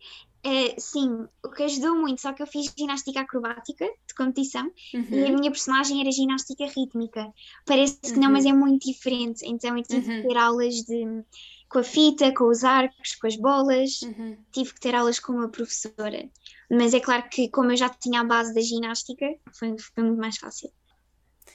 É, 0.42 0.80
sim, 0.80 1.28
o 1.44 1.50
que 1.50 1.64
ajudou 1.64 1.98
muito, 1.98 2.22
só 2.22 2.32
que 2.32 2.42
eu 2.42 2.48
fiz 2.48 2.74
ginástica 2.78 3.20
acrobática 3.20 3.86
de 3.86 4.16
competição 4.16 4.72
uhum. 4.94 5.06
e 5.12 5.26
a 5.26 5.28
uhum. 5.28 5.36
minha 5.36 5.52
personagem 5.52 6.00
era 6.00 6.12
ginástica 6.12 6.66
rítmica. 6.66 7.34
Parece 7.66 8.00
que 8.00 8.18
não, 8.18 8.32
mas 8.32 8.46
uhum. 8.46 8.52
é 8.52 8.54
muito 8.54 8.88
diferente. 8.88 9.46
Então 9.46 9.78
eu 9.78 9.84
tive 9.84 10.10
uhum. 10.10 10.22
que 10.22 10.28
ter 10.30 10.38
aulas 10.38 10.76
de, 10.76 11.24
com 11.68 11.80
a 11.80 11.84
fita, 11.84 12.34
com 12.34 12.46
os 12.46 12.64
arcos, 12.64 13.16
com 13.16 13.28
as 13.28 13.36
bolas, 13.36 14.02
uhum. 14.02 14.38
tive 14.52 14.74
que 14.74 14.80
ter 14.80 14.96
aulas 14.96 15.20
com 15.20 15.34
uma 15.34 15.50
professora. 15.50 16.30
Mas 16.72 16.94
é 16.94 17.02
claro 17.02 17.28
que, 17.30 17.50
como 17.50 17.72
eu 17.72 17.78
já 17.78 17.90
tinha 17.90 18.22
a 18.22 18.24
base 18.24 18.54
da 18.54 18.62
ginástica, 18.62 19.26
foi, 19.52 19.76
foi 19.78 20.04
muito 20.04 20.22
mais 20.22 20.38
fácil. 20.38 20.72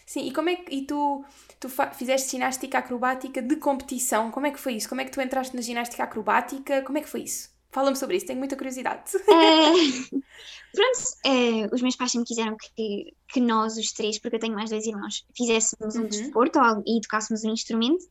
Sim, 0.07 0.27
e 0.27 0.33
como 0.33 0.49
é 0.51 0.57
que 0.57 0.75
e 0.75 0.87
tu, 0.87 1.25
tu 1.59 1.69
fizeste 1.95 2.33
ginástica 2.33 2.79
acrobática 2.79 3.41
de 3.41 3.57
competição? 3.57 4.31
Como 4.31 4.47
é 4.47 4.51
que 4.51 4.61
foi 4.61 4.75
isso? 4.75 4.89
Como 4.89 5.01
é 5.01 5.05
que 5.05 5.11
tu 5.11 5.21
entraste 5.21 5.57
na 5.57 5.63
ginástica 5.63 6.05
acrobática? 6.05 6.83
Como 6.83 6.99
é 6.99 7.01
que 7.01 7.09
foi 7.09 7.23
isso? 7.23 7.55
Fala-me 7.75 7.97
sobre 7.97 8.17
isso, 8.17 8.27
tenho 8.27 8.39
muita 8.39 8.55
curiosidade. 8.55 9.03
É, 9.17 9.73
pronto, 10.73 10.99
é, 11.27 11.75
os 11.75 11.83
meus 11.83 11.97
pais 11.97 12.13
sempre 12.13 12.29
quiseram 12.29 12.57
que, 12.57 13.13
que 13.29 13.41
nós, 13.41 13.77
os 13.77 13.91
três, 13.91 14.17
porque 14.17 14.37
eu 14.37 14.41
tenho 14.41 14.55
mais 14.55 14.71
dois 14.71 14.87
irmãos, 14.87 15.27
fizéssemos 15.37 15.97
uhum. 15.97 16.03
um 16.03 16.07
desporto 16.07 16.61
ou, 16.61 16.85
e 16.87 17.01
tocássemos 17.01 17.43
um 17.43 17.51
instrumento. 17.53 18.05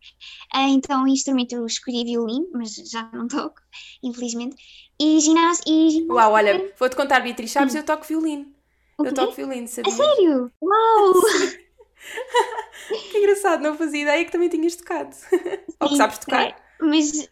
É, 0.54 0.68
então, 0.68 1.06
o 1.06 1.08
instrumento 1.08 1.54
eu 1.56 1.66
escolhi 1.66 2.04
violino, 2.04 2.50
mas 2.52 2.74
já 2.76 3.10
não 3.14 3.26
toco, 3.26 3.62
infelizmente. 4.04 4.58
E 5.00 5.22
ginásio. 5.22 5.64
E 5.66 6.06
Uau, 6.10 6.34
olha, 6.34 6.74
vou-te 6.78 6.98
contar, 6.98 7.22
Beatriz, 7.22 7.52
sabes, 7.52 7.74
eu 7.74 7.84
toco 7.84 8.04
violino. 8.04 8.54
Eu 9.00 9.14
toco 9.14 9.32
violino, 9.32 9.68
sabes? 9.70 9.94
A 9.94 9.96
sério? 9.96 10.52
Uau! 10.62 11.14
que 13.12 13.18
engraçado, 13.18 13.62
não 13.62 13.78
fazia 13.78 14.02
ideia 14.02 14.26
que 14.26 14.32
também 14.32 14.50
tinhas 14.50 14.76
tocado. 14.76 15.16
Ou 15.80 15.90
que 15.90 15.98
sabes 15.98 16.20
tocar. 16.20 16.48
É, 16.48 16.56
mas 16.80 17.30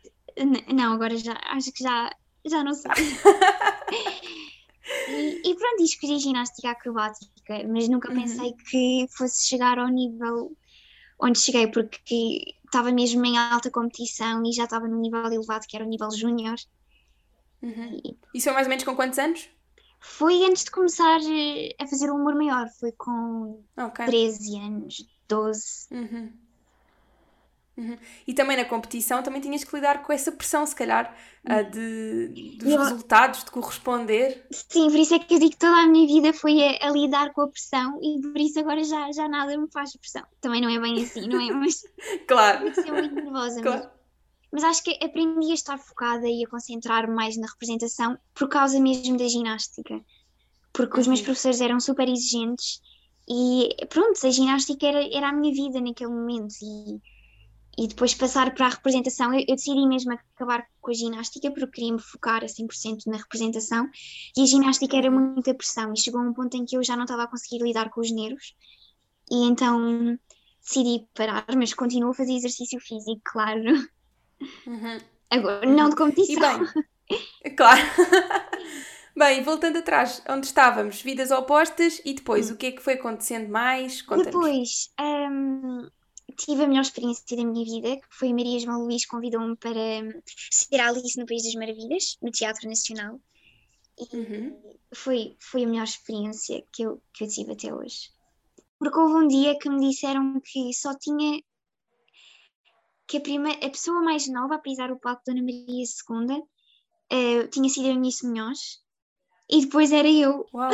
não, 0.73 0.93
agora 0.93 1.15
já 1.17 1.37
acho 1.45 1.71
que 1.71 1.83
já, 1.83 2.09
já 2.45 2.63
não 2.63 2.73
sei. 2.73 2.91
e, 5.09 5.41
e, 5.49 5.55
pronto, 5.55 5.83
escolhi 5.83 6.19
ginástica 6.19 6.71
acrobática, 6.71 7.67
mas 7.67 7.89
nunca 7.89 8.09
uhum. 8.09 8.21
pensei 8.21 8.53
que 8.69 9.07
fosse 9.15 9.47
chegar 9.47 9.77
ao 9.77 9.87
nível 9.87 10.55
onde 11.19 11.39
cheguei, 11.39 11.67
porque 11.67 12.55
estava 12.65 12.91
mesmo 12.91 13.23
em 13.25 13.37
alta 13.37 13.69
competição 13.69 14.43
e 14.45 14.51
já 14.51 14.63
estava 14.63 14.87
num 14.87 14.99
nível 14.99 15.25
elevado, 15.25 15.67
que 15.67 15.75
era 15.75 15.85
o 15.85 15.89
nível 15.89 16.09
júnior. 16.11 16.55
Uhum. 17.61 18.01
E... 18.03 18.17
Isso 18.33 18.45
foi 18.45 18.53
mais 18.53 18.65
ou 18.65 18.69
menos 18.69 18.83
com 18.83 18.95
quantos 18.95 19.19
anos? 19.19 19.47
Foi 20.03 20.43
antes 20.43 20.63
de 20.63 20.71
começar 20.71 21.19
eh, 21.21 21.75
a 21.79 21.85
fazer 21.85 22.09
o 22.09 22.15
humor 22.15 22.33
maior, 22.33 22.67
foi 22.79 22.91
com 22.91 23.63
okay. 23.77 24.07
13 24.07 24.57
anos, 24.57 25.05
12. 25.29 25.87
Uhum. 25.91 26.33
Uhum. 27.77 27.97
E 28.27 28.33
também 28.33 28.57
na 28.57 28.65
competição 28.65 29.21
também 29.21 29.39
tinhas 29.39 29.63
que 29.63 29.75
lidar 29.75 30.01
com 30.01 30.11
essa 30.11 30.31
pressão, 30.31 30.65
se 30.65 30.75
calhar, 30.75 31.15
uh, 31.45 31.69
de, 31.69 32.57
dos 32.57 32.67
eu... 32.67 32.79
resultados, 32.79 33.43
de 33.43 33.51
corresponder. 33.51 34.43
Sim, 34.51 34.89
por 34.89 34.99
isso 34.99 35.13
é 35.13 35.19
que 35.19 35.35
eu 35.35 35.39
digo 35.39 35.51
que 35.51 35.57
toda 35.57 35.77
a 35.77 35.87
minha 35.87 36.07
vida 36.07 36.33
foi 36.33 36.61
a, 36.63 36.87
a, 36.87 36.91
lidar 36.91 37.31
com 37.33 37.41
a 37.41 37.47
pressão 37.47 37.99
e 38.01 38.19
por 38.21 38.37
isso 38.39 38.59
agora 38.59 38.83
já, 38.83 39.11
já 39.11 39.29
nada 39.29 39.55
me 39.55 39.69
faz 39.71 39.95
pressão. 39.95 40.23
Também 40.41 40.61
não 40.61 40.69
é 40.69 40.79
bem 40.79 41.01
assim, 41.03 41.27
não 41.27 41.39
é? 41.39 41.51
Mas 41.53 41.83
claro. 42.27 42.67
Eu 42.67 42.73
ser 42.73 42.91
muito 42.91 43.13
nervosa, 43.13 43.61
claro. 43.61 43.83
mas, 43.83 44.00
mas 44.51 44.63
acho 44.63 44.83
que 44.83 44.97
aprendi 45.03 45.51
a 45.51 45.53
estar 45.53 45.77
focada 45.77 46.27
e 46.27 46.43
a 46.43 46.49
concentrar 46.49 47.09
mais 47.09 47.37
na 47.37 47.47
representação 47.47 48.17
por 48.33 48.49
causa 48.49 48.79
mesmo 48.79 49.17
da 49.17 49.27
ginástica. 49.27 50.03
Porque 50.73 50.99
os 50.99 51.07
meus 51.07 51.19
uhum. 51.19 51.25
professores 51.25 51.61
eram 51.61 51.79
super 51.79 52.07
exigentes 52.07 52.81
e 53.29 53.69
pronto, 53.87 54.25
a 54.25 54.31
ginástica 54.31 54.85
era, 54.87 55.15
era 55.15 55.29
a 55.29 55.33
minha 55.33 55.53
vida 55.53 55.79
naquele 55.79 56.11
momento 56.11 56.53
e 56.61 56.99
e 57.77 57.87
depois 57.87 58.13
passar 58.13 58.53
para 58.53 58.67
a 58.67 58.69
representação, 58.69 59.33
eu, 59.33 59.45
eu, 59.47 59.55
decidi 59.55 59.87
mesmo 59.87 60.11
acabar 60.11 60.67
com 60.81 60.91
a 60.91 60.93
ginástica 60.93 61.49
porque 61.51 61.67
queria 61.67 61.93
me 61.93 62.01
focar 62.01 62.43
a 62.43 62.47
100% 62.47 63.07
na 63.07 63.17
representação 63.17 63.89
e 64.35 64.41
a 64.41 64.45
ginástica 64.45 64.97
era 64.97 65.09
muita 65.09 65.53
pressão 65.53 65.93
e 65.93 65.99
chegou 65.99 66.19
a 66.19 66.23
um 66.23 66.33
ponto 66.33 66.55
em 66.57 66.65
que 66.65 66.75
eu 66.75 66.83
já 66.83 66.95
não 66.95 67.05
estava 67.05 67.23
a 67.23 67.27
conseguir 67.27 67.63
lidar 67.63 67.89
com 67.89 68.01
os 68.01 68.11
nervos 68.11 68.53
e 69.31 69.47
então 69.47 70.19
decidi 70.61 71.07
parar, 71.15 71.45
mas 71.55 71.73
continuo 71.73 72.11
a 72.11 72.13
fazer 72.13 72.33
exercício 72.33 72.79
físico, 72.79 73.21
claro. 73.31 73.63
Uhum. 74.65 74.99
Agora, 75.29 75.65
não 75.65 75.89
de 75.89 75.95
competição. 75.95 76.59
Bem, 76.59 77.55
claro. 77.55 77.81
Bem, 79.15 79.43
voltando 79.43 79.77
atrás, 79.77 80.21
onde 80.29 80.47
estávamos? 80.47 81.01
Vidas 81.01 81.31
opostas 81.31 82.01
e 82.05 82.13
depois, 82.13 82.49
o 82.49 82.55
que 82.55 82.67
é 82.67 82.71
que 82.71 82.81
foi 82.81 82.93
acontecendo 82.93 83.49
mais? 83.49 84.01
Depois, 84.01 84.89
um, 84.99 85.87
tive 86.37 86.63
a 86.63 86.67
melhor 86.67 86.81
experiência 86.81 87.35
da 87.35 87.43
minha 87.43 87.65
vida, 87.65 87.97
que 87.97 88.07
foi 88.09 88.29
a 88.29 88.33
Maria 88.33 88.59
João 88.59 88.83
Luís 88.83 89.05
convidou-me 89.05 89.55
para 89.57 89.79
ser 90.49 90.79
Alice 90.79 91.19
no 91.19 91.25
País 91.25 91.43
das 91.43 91.55
Maravilhas, 91.55 92.17
no 92.21 92.31
Teatro 92.31 92.67
Nacional. 92.67 93.19
E 93.99 94.15
uhum. 94.15 94.57
foi, 94.93 95.35
foi 95.39 95.63
a 95.63 95.67
melhor 95.67 95.83
experiência 95.83 96.63
que 96.71 96.83
eu, 96.83 97.01
que 97.13 97.23
eu 97.23 97.27
tive 97.27 97.51
até 97.51 97.73
hoje. 97.73 98.09
Porque 98.79 98.97
houve 98.97 99.25
um 99.25 99.27
dia 99.27 99.57
que 99.59 99.69
me 99.69 99.89
disseram 99.89 100.41
que 100.41 100.73
só 100.73 100.97
tinha 100.97 101.41
que 103.11 103.17
a, 103.17 103.21
primeira, 103.21 103.65
a 103.65 103.69
pessoa 103.69 104.01
mais 104.01 104.25
nova 104.29 104.55
a 104.55 104.59
pisar 104.59 104.89
o 104.89 104.97
palco 104.97 105.21
Dona 105.27 105.41
Maria 105.41 105.83
II 105.83 106.37
uh, 106.37 106.47
eh, 107.11 107.47
tinha 107.47 107.67
sido 107.67 107.87
a 107.87 107.89
Eunice 107.89 108.25
Munhoz 108.25 108.79
e 109.49 109.65
depois 109.65 109.91
era 109.91 110.09
eu. 110.09 110.45
Uau! 110.53 110.71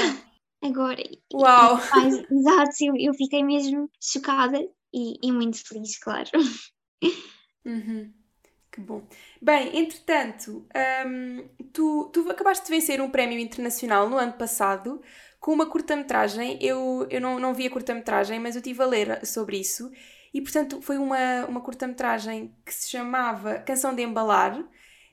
Agora, 0.62 1.02
Uau! 1.34 1.80
Exato, 2.32 2.76
eu, 2.82 2.96
eu 2.96 3.14
fiquei 3.16 3.44
mesmo 3.44 3.90
chocada 4.00 4.60
e, 4.94 5.18
e 5.28 5.32
muito 5.32 5.68
feliz, 5.68 5.98
claro. 5.98 6.30
Uhum. 7.66 8.14
Que 8.72 8.82
bom. 8.82 9.02
Bem, 9.42 9.76
entretanto, 9.76 10.64
um, 11.08 11.50
tu, 11.74 12.12
tu 12.14 12.30
acabaste 12.30 12.66
de 12.66 12.72
vencer 12.72 13.02
um 13.02 13.10
prémio 13.10 13.40
internacional 13.40 14.08
no 14.08 14.18
ano 14.18 14.34
passado 14.34 15.02
com 15.40 15.54
uma 15.54 15.66
curta-metragem. 15.66 16.60
Eu, 16.62 17.08
eu 17.10 17.20
não, 17.20 17.40
não 17.40 17.56
vi 17.56 17.66
a 17.66 17.72
curta-metragem, 17.72 18.40
mas 18.40 18.56
eu 18.56 18.60
estive 18.60 18.84
a 18.84 18.86
ler 18.86 19.26
sobre 19.26 19.58
isso. 19.58 19.90
E, 20.34 20.42
portanto, 20.42 20.82
foi 20.82 20.98
uma, 20.98 21.46
uma 21.46 21.62
curta-metragem 21.62 22.54
que 22.66 22.74
se 22.74 22.90
chamava 22.90 23.60
Canção 23.60 23.94
de 23.96 24.04
Embalar, 24.04 24.64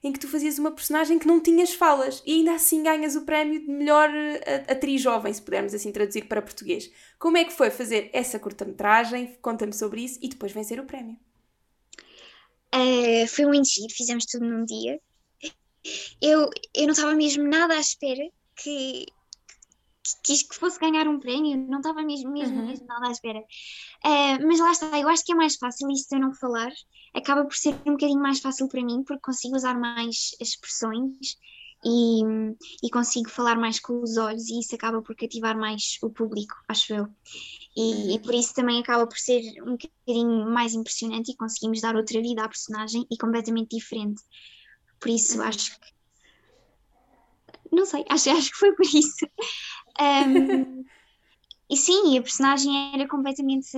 em 0.04 0.12
que 0.12 0.18
tu 0.18 0.28
fazias 0.28 0.58
uma 0.58 0.70
personagem 0.70 1.18
que 1.18 1.26
não 1.26 1.40
tinhas 1.40 1.72
falas 1.72 2.22
e 2.26 2.34
ainda 2.34 2.54
assim 2.54 2.82
ganhas 2.82 3.16
o 3.16 3.22
prémio 3.22 3.58
de 3.58 3.66
melhor 3.66 4.10
eh, 4.12 4.64
atriz 4.68 5.00
jovem, 5.00 5.32
se 5.32 5.40
pudermos 5.40 5.72
assim 5.72 5.90
traduzir 5.90 6.26
para 6.26 6.42
português. 6.42 6.90
Como 7.18 7.38
é 7.38 7.44
que 7.44 7.52
foi 7.52 7.70
fazer 7.70 8.10
essa 8.12 8.38
curta-metragem? 8.38 9.38
Conta-me 9.40 9.72
sobre 9.72 10.02
isso 10.04 10.18
e 10.20 10.28
depois 10.28 10.52
vencer 10.52 10.78
o 10.78 10.84
prémio. 10.84 11.16
Uh, 12.74 13.26
foi 13.28 13.46
muito 13.46 13.68
giro, 13.68 13.94
fizemos 13.94 14.26
tudo 14.26 14.44
num 14.44 14.64
dia. 14.66 15.00
Eu, 16.20 16.50
eu 16.74 16.84
não 16.84 16.92
estava 16.92 17.14
mesmo 17.14 17.44
nada 17.44 17.74
à 17.74 17.80
espera 17.80 18.28
que, 18.56 19.06
quis 20.22 20.42
que 20.42 20.54
fosse 20.54 20.78
ganhar 20.78 21.08
um 21.08 21.18
prémio, 21.18 21.56
não 21.56 21.78
estava 21.78 22.02
mesmo, 22.02 22.32
mesmo, 22.32 22.58
uhum. 22.58 22.66
mesmo 22.66 22.86
nada 22.86 23.08
à 23.08 23.10
espera. 23.10 23.40
Uh, 23.40 24.46
mas 24.46 24.60
lá 24.60 24.72
está, 24.72 24.98
eu 24.98 25.08
acho 25.08 25.24
que 25.24 25.32
é 25.32 25.34
mais 25.34 25.56
fácil 25.56 25.90
isso 25.90 26.08
de 26.08 26.16
eu 26.16 26.20
não 26.20 26.34
falar, 26.34 26.70
acaba 27.14 27.44
por 27.44 27.56
ser 27.56 27.74
um 27.86 27.92
bocadinho 27.92 28.20
mais 28.20 28.40
fácil 28.40 28.68
para 28.68 28.84
mim, 28.84 29.02
porque 29.04 29.22
consigo 29.22 29.56
usar 29.56 29.78
mais 29.78 30.30
expressões 30.40 31.36
e, 31.84 32.22
e 32.82 32.90
consigo 32.90 33.28
falar 33.28 33.56
mais 33.56 33.78
com 33.78 34.02
os 34.02 34.16
olhos, 34.16 34.48
e 34.48 34.58
isso 34.60 34.74
acaba 34.74 35.02
por 35.02 35.14
cativar 35.14 35.56
mais 35.56 35.98
o 36.02 36.10
público, 36.10 36.54
acho 36.66 36.94
eu. 36.94 37.08
E, 37.76 38.14
e, 38.14 38.18
por 38.20 38.34
isso 38.34 38.54
também 38.54 38.80
acaba 38.80 39.06
por 39.06 39.18
ser 39.18 39.42
um 39.62 39.76
bocadinho 39.76 40.50
mais 40.50 40.74
impressionante 40.74 41.32
e 41.32 41.36
conseguimos 41.36 41.80
dar 41.80 41.96
outra 41.96 42.20
vida 42.22 42.44
à 42.44 42.48
personagem 42.48 43.04
e 43.10 43.18
completamente 43.18 43.76
diferente. 43.76 44.22
Por 45.00 45.10
isso 45.10 45.38
uhum. 45.38 45.44
acho 45.44 45.78
que. 45.78 45.94
Não 47.72 47.84
sei, 47.84 48.04
acho, 48.08 48.30
acho 48.30 48.50
que 48.50 48.56
foi 48.56 48.72
por 48.74 48.86
isso. 48.86 49.26
Um, 50.00 50.84
e 51.70 51.76
sim, 51.76 52.18
a 52.18 52.22
personagem 52.22 52.94
era 52.94 53.08
completamente. 53.08 53.76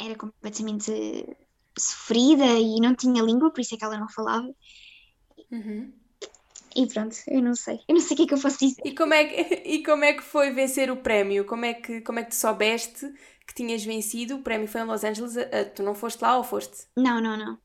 Era 0.00 0.14
completamente 0.16 1.36
sofrida 1.78 2.44
e 2.44 2.80
não 2.80 2.94
tinha 2.94 3.22
língua, 3.22 3.50
por 3.50 3.60
isso 3.60 3.74
é 3.74 3.78
que 3.78 3.84
ela 3.84 3.98
não 3.98 4.08
falava. 4.08 4.48
Uhum. 5.50 5.92
e 6.76 6.86
pronto, 6.86 7.16
eu 7.26 7.42
não 7.42 7.54
sei. 7.54 7.80
Eu 7.88 7.94
não 7.94 8.00
sei 8.00 8.14
o 8.14 8.16
que 8.16 8.22
é 8.22 8.26
que 8.26 8.34
eu 8.34 8.40
posso 8.40 8.58
dizer. 8.58 8.82
E 8.84 8.94
como 8.94 9.14
é 9.14 9.24
que, 9.24 9.54
e 9.68 9.82
como 9.82 10.04
é 10.04 10.12
que 10.12 10.22
foi 10.22 10.52
vencer 10.52 10.90
o 10.90 10.96
prémio? 10.96 11.44
Como 11.44 11.64
é 11.64 11.74
que, 11.74 12.00
como 12.02 12.18
é 12.18 12.24
que 12.24 12.30
tu 12.30 12.36
soubeste 12.36 13.06
que 13.46 13.54
tinhas 13.54 13.84
vencido? 13.84 14.36
O 14.36 14.42
prémio 14.42 14.68
foi 14.68 14.80
em 14.80 14.84
Los 14.84 15.04
Angeles. 15.04 15.34
Tu 15.74 15.82
não 15.82 15.94
foste 15.94 16.20
lá 16.22 16.36
ou 16.36 16.44
foste? 16.44 16.86
Não, 16.96 17.20
não, 17.20 17.36
não. 17.36 17.58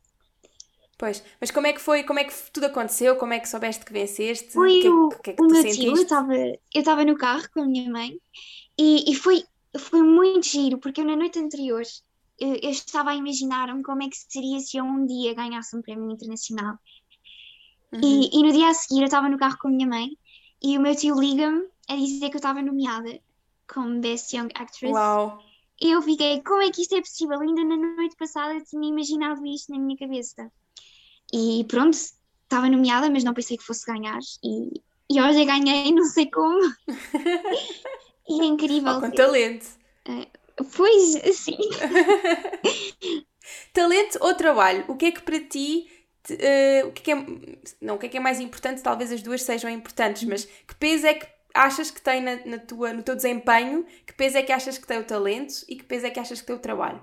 Pois, 0.98 1.22
mas 1.42 1.52
como 1.52 1.68
é 1.68 1.74
que 1.74 1.82
foi, 1.82 2.04
como 2.04 2.20
é 2.20 2.24
que 2.24 2.34
tudo 2.54 2.68
aconteceu? 2.68 3.18
Como 3.18 3.34
é 3.34 3.40
que 3.40 3.50
soubeste 3.50 3.84
que 3.84 3.92
venceste? 3.92 4.54
Foi 4.54 4.88
o, 4.88 5.10
que, 5.10 5.20
que, 5.20 5.30
é 5.32 5.34
que 5.34 5.42
o 5.42 5.48
meu 5.48 5.64
tio, 5.64 5.94
eu 5.94 6.58
estava 6.74 7.04
no 7.04 7.18
carro 7.18 7.44
com 7.54 7.62
a 7.62 7.66
minha 7.66 7.90
mãe 7.90 8.18
e, 8.78 9.12
e 9.12 9.16
foi, 9.16 9.44
foi 9.78 10.02
muito 10.02 10.48
giro, 10.48 10.78
porque 10.78 11.02
eu 11.02 11.06
na 11.06 11.18
noite 11.18 11.38
anterior 11.38 11.84
eu, 12.40 12.56
eu 12.62 12.70
estava 12.70 13.12
a 13.12 13.16
imaginar-me 13.16 13.84
como 13.84 14.04
é 14.04 14.10
que 14.10 14.16
seria 14.16 14.60
se 14.60 14.78
eu 14.78 14.86
um 14.86 15.06
dia 15.06 15.34
ganhasse 15.34 15.76
um 15.76 15.82
prémio 15.82 16.12
internacional. 16.12 16.78
Uhum. 17.92 18.02
E, 18.02 18.30
e 18.38 18.44
no 18.44 18.52
dia 18.54 18.70
a 18.70 18.74
seguir 18.74 19.02
eu 19.02 19.06
estava 19.06 19.28
no 19.28 19.38
carro 19.38 19.58
com 19.58 19.68
a 19.68 19.72
minha 19.72 19.88
mãe 19.88 20.18
e 20.64 20.78
o 20.78 20.82
meu 20.82 20.96
tio 20.96 21.20
liga-me 21.20 21.68
a 21.90 21.96
dizer 21.96 22.30
que 22.30 22.36
eu 22.36 22.40
estava 22.40 22.62
nomeada 22.62 23.20
como 23.68 24.00
Best 24.00 24.36
Young 24.36 24.50
Actress. 24.56 24.94
Uau! 24.94 25.40
Eu 25.80 26.02
fiquei, 26.02 26.42
como 26.42 26.62
é 26.62 26.72
que 26.72 26.82
isto 26.82 26.96
é 26.96 27.02
possível? 27.02 27.38
Ainda 27.42 27.64
na 27.66 27.76
noite 27.76 28.16
passada 28.16 28.54
eu 28.54 28.64
tinha 28.64 28.88
imaginado 28.88 29.46
isto 29.46 29.74
na 29.74 29.80
minha 29.80 29.98
cabeça. 29.98 30.50
E 31.34 31.66
pronto, 31.68 31.98
estava 32.46 32.70
nomeada, 32.70 33.10
mas 33.10 33.24
não 33.24 33.34
pensei 33.34 33.58
que 33.58 33.64
fosse 33.64 33.86
ganhar. 33.86 34.20
E, 34.44 34.82
e 35.10 35.22
hoje 35.22 35.46
ganhei, 35.46 35.92
não 35.94 36.06
sei 36.06 36.30
como. 36.30 36.60
e 38.28 38.42
é 38.42 38.46
incrível. 38.46 38.94
Oh, 38.98 39.02
com 39.02 39.12
talento. 39.12 39.66
Uh, 40.08 40.64
pois, 40.76 41.38
sim. 41.38 41.58
talento 43.74 44.18
ou 44.22 44.34
trabalho? 44.36 44.86
O 44.88 44.96
que 44.96 45.06
é 45.08 45.12
que 45.12 45.22
para 45.22 45.40
ti. 45.40 45.90
Uh, 46.28 46.88
o 46.88 46.92
que 46.92 47.12
é, 47.12 47.16
que 47.16 47.22
é 47.22 47.58
não, 47.80 47.96
o 47.96 47.98
que 48.00 48.08
é 48.08 48.10
que 48.10 48.18
é 48.18 48.20
mais 48.20 48.40
importante? 48.40 48.82
Talvez 48.82 49.12
as 49.12 49.22
duas 49.22 49.44
sejam 49.44 49.70
importantes, 49.70 50.24
mas 50.24 50.46
que 50.46 50.74
peso 50.74 51.06
é 51.06 51.14
que 51.14 51.28
achas 51.54 51.92
que 51.92 52.02
tem 52.02 52.20
na, 52.20 52.44
na 52.46 52.58
tua, 52.58 52.92
no 52.94 53.04
teu 53.04 53.16
desempenho? 53.16 53.86
Que 54.06 54.14
peso 54.14 54.38
é 54.38 54.42
que 54.42 54.52
achas 54.52 54.78
que 54.78 54.88
tem 54.88 55.00
o 55.00 55.04
talento 55.04 55.64
e 55.70 55.76
que 55.76 55.84
peso 55.84 56.08
é 56.08 56.10
que 56.10 56.20
achas 56.20 56.42
que 56.42 56.48
tem 56.48 56.56
o 56.56 56.60
trabalho? 56.60 57.00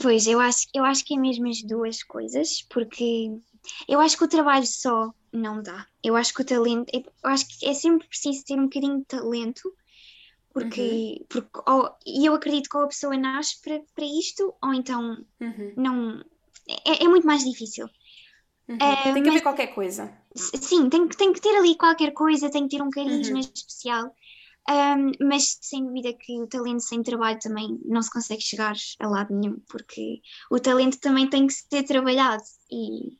Pois, 0.00 0.26
eu 0.26 0.40
acho, 0.40 0.66
eu 0.74 0.84
acho 0.84 1.04
que 1.04 1.14
é 1.14 1.18
mesmo 1.18 1.48
as 1.48 1.62
duas 1.62 2.02
coisas, 2.02 2.62
porque 2.70 3.30
eu 3.86 4.00
acho 4.00 4.16
que 4.16 4.24
o 4.24 4.28
trabalho 4.28 4.66
só 4.66 5.12
não 5.30 5.62
dá. 5.62 5.86
Eu 6.02 6.16
acho 6.16 6.32
que 6.32 6.40
o 6.40 6.44
talento, 6.44 6.90
eu 6.92 7.04
acho 7.24 7.46
que 7.46 7.66
é 7.66 7.74
sempre 7.74 8.08
preciso 8.08 8.44
ter 8.44 8.58
um 8.58 8.64
bocadinho 8.64 8.98
de 9.00 9.04
talento, 9.04 9.72
porque, 10.52 11.18
uhum. 11.20 11.26
porque 11.28 11.60
ou, 11.66 11.90
e 12.06 12.26
eu 12.26 12.34
acredito 12.34 12.70
que 12.70 12.76
ou 12.76 12.84
a 12.84 12.88
pessoa 12.88 13.16
nasce 13.16 13.60
para, 13.60 13.80
para 13.94 14.04
isto, 14.04 14.54
ou 14.62 14.72
então 14.72 15.24
uhum. 15.40 15.72
não. 15.76 16.24
É, 16.86 17.04
é, 17.04 17.08
muito 17.08 17.26
mais 17.26 17.44
difícil. 17.44 17.86
Uhum. 18.68 18.76
Uh, 18.76 19.12
tem 19.14 19.22
que 19.22 19.28
haver 19.28 19.42
qualquer 19.42 19.66
coisa. 19.68 20.16
Sim, 20.34 20.88
tem, 20.88 21.08
tem 21.08 21.32
que 21.32 21.40
ter 21.40 21.56
ali 21.56 21.76
qualquer 21.76 22.12
coisa, 22.12 22.50
tem 22.50 22.66
que 22.66 22.76
ter 22.76 22.82
um 22.82 22.90
carisma 22.90 23.34
uhum. 23.34 23.40
especial. 23.40 24.14
Um, 24.68 25.12
mas 25.26 25.58
sem 25.60 25.84
dúvida 25.84 26.12
que 26.12 26.40
o 26.40 26.46
talento 26.46 26.80
sem 26.80 27.02
trabalho 27.02 27.38
também 27.40 27.80
não 27.84 28.02
se 28.02 28.10
consegue 28.10 28.42
chegar 28.42 28.74
a 29.00 29.08
lado 29.08 29.34
nenhum, 29.34 29.58
porque 29.68 30.20
o 30.50 30.60
talento 30.60 30.98
também 31.00 31.28
tem 31.28 31.46
que 31.46 31.54
ser 31.54 31.82
trabalhado. 31.84 32.42
E, 32.70 33.18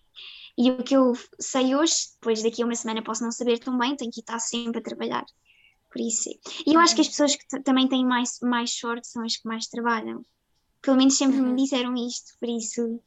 e 0.57 0.71
o 0.71 0.83
que 0.83 0.97
eu 0.97 1.13
sei 1.41 1.75
hoje, 1.75 1.95
depois 2.15 2.43
daqui 2.43 2.63
a 2.63 2.67
uma 2.67 2.75
semana 2.75 3.03
posso 3.03 3.25
não 3.25 3.33
saber 3.33 3.59
tão 3.59 3.77
bem, 3.79 3.97
tenho 3.97 4.11
que 4.13 4.21
estar 4.21 4.39
sempre 4.39 4.81
a 4.81 4.83
trabalhar. 4.83 5.25
Por 5.91 6.01
isso. 6.01 6.31
E 6.67 6.75
eu 6.75 6.81
acho 6.81 6.95
que 6.95 7.01
as 7.01 7.09
pessoas 7.09 7.35
que 7.35 7.63
também 7.63 7.89
têm 7.89 8.05
mais, 8.05 8.39
mais 8.43 8.79
sorte 8.79 9.09
são 9.09 9.25
as 9.25 9.37
que 9.37 9.49
mais 9.49 9.67
trabalham. 9.67 10.25
Pelo 10.81 10.97
menos 10.97 11.17
sempre 11.17 11.41
uhum. 11.41 11.53
me 11.53 11.63
disseram 11.63 11.95
isto, 11.97 12.39
por 12.39 12.49
isso 12.49 13.03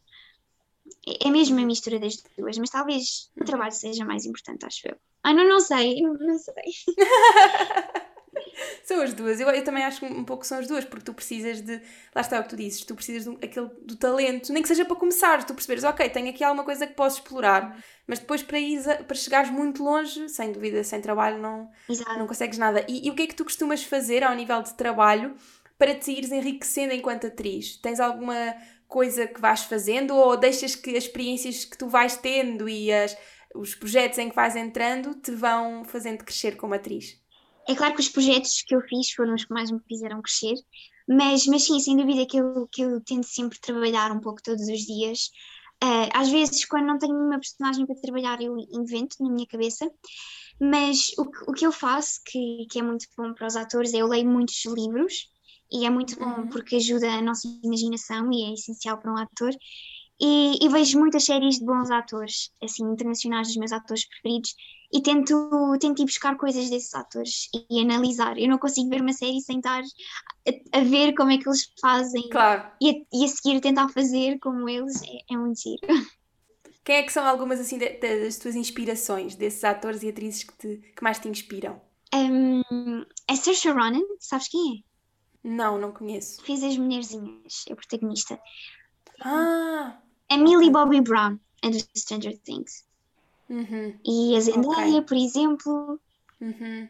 é 1.21 1.29
mesmo 1.29 1.59
a 1.59 1.65
mistura 1.65 1.99
das 1.99 2.21
duas, 2.37 2.57
mas 2.57 2.69
talvez 2.69 3.31
o 3.39 3.45
trabalho 3.45 3.71
seja 3.71 4.05
mais 4.05 4.25
importante, 4.25 4.65
acho 4.65 4.87
eu. 4.87 4.97
Ah, 5.23 5.33
não, 5.33 5.47
não 5.47 5.59
sei, 5.59 6.01
não, 6.01 6.13
não 6.19 6.37
sei. 6.37 6.53
são 8.83 9.01
as 9.01 9.13
duas. 9.13 9.39
Eu, 9.39 9.49
eu 9.49 9.63
também 9.63 9.83
acho 9.83 9.99
que 9.99 10.05
um 10.05 10.23
pouco 10.23 10.45
são 10.45 10.59
as 10.59 10.67
duas, 10.67 10.83
porque 10.83 11.05
tu 11.05 11.13
precisas 11.13 11.61
de. 11.61 11.81
Lá 12.13 12.21
está 12.21 12.39
o 12.39 12.43
que 12.43 12.49
tu 12.49 12.55
dizes, 12.55 12.83
tu 12.83 12.93
precisas 12.93 13.25
do, 13.25 13.33
aquele, 13.43 13.69
do 13.81 13.95
talento, 13.95 14.51
nem 14.51 14.61
que 14.61 14.67
seja 14.67 14.85
para 14.85 14.95
começar, 14.95 15.43
tu 15.45 15.53
perceberes, 15.53 15.83
ok, 15.83 16.09
tenho 16.09 16.29
aqui 16.29 16.43
alguma 16.43 16.63
coisa 16.63 16.85
que 16.85 16.93
posso 16.93 17.17
explorar, 17.17 17.81
mas 18.05 18.19
depois 18.19 18.43
para, 18.43 18.59
ir 18.59 18.83
para 19.05 19.15
chegares 19.15 19.49
muito 19.49 19.83
longe, 19.83 20.27
sem 20.29 20.51
dúvida, 20.51 20.83
sem 20.83 21.01
trabalho, 21.01 21.41
não, 21.41 21.71
não 22.17 22.27
consegues 22.27 22.57
nada. 22.57 22.85
E, 22.87 23.07
e 23.07 23.09
o 23.09 23.15
que 23.15 23.23
é 23.23 23.27
que 23.27 23.35
tu 23.35 23.43
costumas 23.45 23.83
fazer 23.83 24.23
ao 24.23 24.35
nível 24.35 24.61
de 24.61 24.73
trabalho 24.73 25.35
para 25.77 25.95
te 25.95 26.11
ires 26.11 26.31
enriquecendo 26.31 26.93
enquanto 26.93 27.27
atriz? 27.27 27.77
Tens 27.77 27.99
alguma 27.99 28.55
coisa 28.87 29.25
que 29.25 29.41
vais 29.41 29.63
fazendo 29.63 30.15
ou 30.15 30.37
deixas 30.37 30.75
que 30.75 30.91
as 30.91 31.05
experiências 31.05 31.65
que 31.65 31.77
tu 31.77 31.87
vais 31.87 32.15
tendo 32.17 32.69
e 32.69 32.91
as, 32.91 33.17
os 33.55 33.73
projetos 33.75 34.19
em 34.19 34.29
que 34.29 34.35
vais 34.35 34.55
entrando 34.55 35.15
te 35.15 35.31
vão 35.31 35.83
fazendo 35.85 36.23
crescer 36.23 36.57
como 36.57 36.73
atriz? 36.73 37.22
É 37.67 37.75
claro 37.75 37.93
que 37.95 38.01
os 38.01 38.09
projetos 38.09 38.61
que 38.61 38.75
eu 38.75 38.81
fiz 38.81 39.11
foram 39.11 39.35
os 39.35 39.45
que 39.45 39.53
mais 39.53 39.71
me 39.71 39.79
fizeram 39.87 40.21
crescer, 40.21 40.55
mas, 41.07 41.45
mas 41.47 41.65
sim, 41.65 41.79
sem 41.79 41.97
dúvida 41.97 42.25
que 42.25 42.37
eu, 42.37 42.67
que 42.71 42.81
eu 42.81 43.01
tento 43.01 43.27
sempre 43.27 43.59
trabalhar 43.59 44.11
um 44.11 44.19
pouco 44.19 44.41
todos 44.41 44.67
os 44.67 44.79
dias. 44.81 45.29
Uh, 45.83 46.07
às 46.13 46.29
vezes, 46.29 46.65
quando 46.65 46.85
não 46.85 46.97
tenho 46.97 47.15
uma 47.15 47.39
personagem 47.39 47.85
para 47.85 47.95
trabalhar, 47.95 48.41
eu 48.41 48.55
invento 48.71 49.17
na 49.19 49.29
minha 49.29 49.47
cabeça, 49.47 49.89
mas 50.59 51.11
o, 51.17 51.23
o 51.49 51.53
que 51.53 51.65
eu 51.65 51.71
faço, 51.71 52.21
que, 52.25 52.65
que 52.69 52.79
é 52.79 52.81
muito 52.81 53.05
bom 53.17 53.33
para 53.33 53.47
os 53.47 53.55
atores, 53.55 53.93
é 53.93 53.97
eu 53.97 54.07
leio 54.07 54.27
muitos 54.27 54.63
livros 54.65 55.29
e 55.71 55.85
é 55.85 55.89
muito 55.89 56.17
bom 56.17 56.41
uhum. 56.41 56.47
porque 56.47 56.75
ajuda 56.77 57.11
a 57.11 57.21
nossa 57.21 57.47
imaginação 57.63 58.31
e 58.31 58.51
é 58.51 58.53
essencial 58.53 58.97
para 58.97 59.11
um 59.11 59.17
ator. 59.17 59.51
E, 60.21 60.63
e, 60.63 60.69
vejo 60.69 60.99
muitas 60.99 61.25
séries 61.25 61.57
de 61.57 61.65
bons 61.65 61.89
atores, 61.89 62.51
assim, 62.61 62.83
internacionais, 62.83 63.47
dos 63.47 63.57
meus 63.57 63.71
atores 63.71 64.07
preferidos, 64.07 64.55
e 64.93 65.01
tento, 65.01 65.77
tento 65.79 66.03
ir 66.03 66.05
buscar 66.05 66.37
coisas 66.37 66.69
desses 66.69 66.93
atores 66.93 67.49
e, 67.69 67.81
analisar. 67.81 68.37
Eu 68.37 68.47
não 68.47 68.59
consigo 68.59 68.89
ver 68.89 69.01
uma 69.01 69.11
série 69.11 69.41
sem 69.41 69.57
estar 69.57 69.81
a, 69.81 70.77
a 70.77 70.81
ver 70.81 71.15
como 71.15 71.31
é 71.31 71.37
que 71.37 71.49
eles 71.49 71.73
fazem 71.81 72.29
claro. 72.29 72.69
e, 72.79 72.91
a, 72.91 72.93
e 73.11 73.25
a 73.25 73.27
seguir 73.27 73.59
tentar 73.59 73.89
fazer 73.89 74.37
como 74.39 74.69
eles, 74.69 75.01
é, 75.01 75.33
é 75.33 75.37
muito 75.37 75.59
giro. 75.59 75.81
Quem 76.85 76.97
é 76.97 77.03
que 77.03 77.13
são 77.13 77.25
algumas 77.25 77.59
assim 77.59 77.79
das 77.79 78.37
tuas 78.37 78.55
inspirações, 78.55 79.35
desses 79.35 79.63
atores 79.63 80.03
e 80.03 80.09
atrizes 80.09 80.43
que, 80.43 80.53
te, 80.57 80.93
que 80.93 81.01
mais 81.01 81.17
te 81.17 81.29
inspiram? 81.29 81.81
Um, 82.13 83.05
a 83.27 83.35
Saoirse 83.35 83.69
Ronan, 83.69 84.03
sabes 84.19 84.49
quem 84.49 84.79
é? 84.79 85.47
Não, 85.47 85.79
não 85.79 85.93
conheço. 85.93 86.43
Fiz 86.43 86.61
as 86.61 86.77
Mulherzinhas, 86.77 87.65
é 87.69 87.75
protagonista. 87.75 88.39
Ah! 89.21 89.97
A 90.29 90.37
Millie. 90.37 90.69
Bobby 90.69 90.99
Brown, 91.01 91.39
é 91.61 91.69
do 91.69 91.77
Stranger 91.95 92.37
Things. 92.39 92.85
Uhum. 93.53 93.99
E 94.03 94.35
a 94.35 94.39
Zendaya, 94.39 94.87
okay. 94.87 95.01
por 95.03 95.15
exemplo. 95.15 95.99
Uhum. 96.41 96.87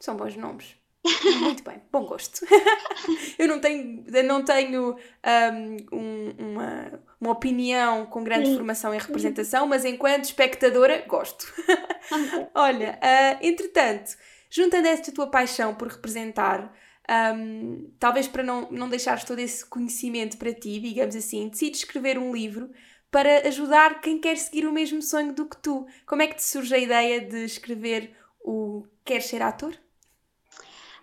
São 0.00 0.16
bons 0.16 0.34
nomes. 0.36 0.74
Muito 1.42 1.62
bem, 1.64 1.82
bom 1.92 2.06
gosto. 2.06 2.46
eu 3.38 3.46
não 3.46 3.60
tenho, 3.60 4.04
não 4.24 4.42
tenho 4.42 4.96
um, 5.92 6.30
uma, 6.38 7.02
uma 7.20 7.30
opinião 7.30 8.06
com 8.06 8.24
grande 8.24 8.46
Sim. 8.46 8.54
formação 8.54 8.94
em 8.94 8.98
representação, 8.98 9.66
mas 9.66 9.84
enquanto 9.84 10.24
espectadora, 10.24 11.04
gosto. 11.06 11.44
Olha, 12.54 12.98
uh, 13.02 13.46
entretanto, 13.46 14.16
juntando 14.48 14.88
esta 14.88 15.12
tua 15.12 15.26
paixão 15.26 15.74
por 15.74 15.88
representar, 15.88 16.72
um, 17.36 17.92
talvez 17.98 18.28
para 18.28 18.42
não, 18.42 18.70
não 18.70 18.88
deixares 18.88 19.24
todo 19.24 19.40
esse 19.40 19.66
conhecimento 19.66 20.38
para 20.38 20.54
ti, 20.54 20.80
digamos 20.80 21.16
assim, 21.16 21.48
decides 21.48 21.80
escrever 21.80 22.16
um 22.16 22.32
livro 22.32 22.70
para 23.12 23.46
ajudar 23.46 24.00
quem 24.00 24.18
quer 24.18 24.38
seguir 24.38 24.66
o 24.66 24.72
mesmo 24.72 25.02
sonho 25.02 25.34
do 25.34 25.46
que 25.46 25.58
tu. 25.58 25.86
Como 26.06 26.22
é 26.22 26.26
que 26.26 26.36
te 26.36 26.42
surge 26.42 26.74
a 26.74 26.78
ideia 26.78 27.20
de 27.20 27.44
escrever 27.44 28.16
o 28.40 28.86
Queres 29.04 29.26
Ser 29.26 29.42
Ator? 29.42 29.74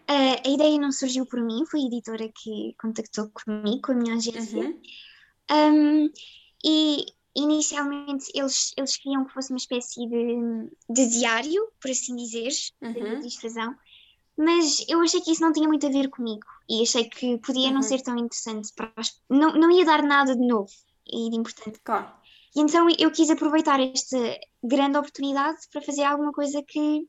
Uh, 0.09 0.41
a 0.43 0.49
ideia 0.49 0.79
não 0.79 0.91
surgiu 0.91 1.23
por 1.27 1.39
mim, 1.39 1.63
foi 1.67 1.81
a 1.81 1.85
editora 1.85 2.27
que 2.29 2.75
contactou 2.81 3.29
comigo, 3.29 3.83
com 3.83 3.91
a 3.91 3.95
minha 3.95 4.15
agência. 4.15 4.59
Uhum. 4.59 4.81
Um, 5.51 6.09
e 6.65 7.05
inicialmente 7.35 8.25
eles, 8.33 8.73
eles 8.75 8.97
queriam 8.97 9.25
que 9.25 9.33
fosse 9.33 9.51
uma 9.51 9.57
espécie 9.57 10.07
de, 10.07 10.67
de 10.89 11.07
diário, 11.11 11.71
por 11.79 11.91
assim 11.91 12.15
dizer, 12.15 12.49
uhum. 12.81 12.93
de 12.93 13.19
ilustração, 13.19 13.75
mas 14.35 14.83
eu 14.89 14.99
achei 15.01 15.21
que 15.21 15.31
isso 15.31 15.43
não 15.43 15.53
tinha 15.53 15.67
muito 15.67 15.85
a 15.85 15.91
ver 15.91 16.09
comigo 16.09 16.45
e 16.67 16.81
achei 16.81 17.03
que 17.03 17.37
podia 17.37 17.67
uhum. 17.67 17.75
não 17.75 17.81
ser 17.83 18.01
tão 18.01 18.17
interessante, 18.17 18.73
para 18.73 18.91
as, 18.95 19.21
não, 19.29 19.53
não 19.53 19.69
ia 19.69 19.85
dar 19.85 20.01
nada 20.01 20.35
de 20.35 20.45
novo 20.47 20.71
e 21.11 21.29
de 21.29 21.35
importante. 21.35 21.79
Claro. 21.83 22.11
E 22.55 22.61
então 22.61 22.87
eu 22.97 23.11
quis 23.11 23.29
aproveitar 23.29 23.79
esta 23.79 24.17
grande 24.63 24.97
oportunidade 24.97 25.59
para 25.71 25.81
fazer 25.81 26.03
alguma 26.03 26.31
coisa 26.31 26.63
que, 26.67 27.01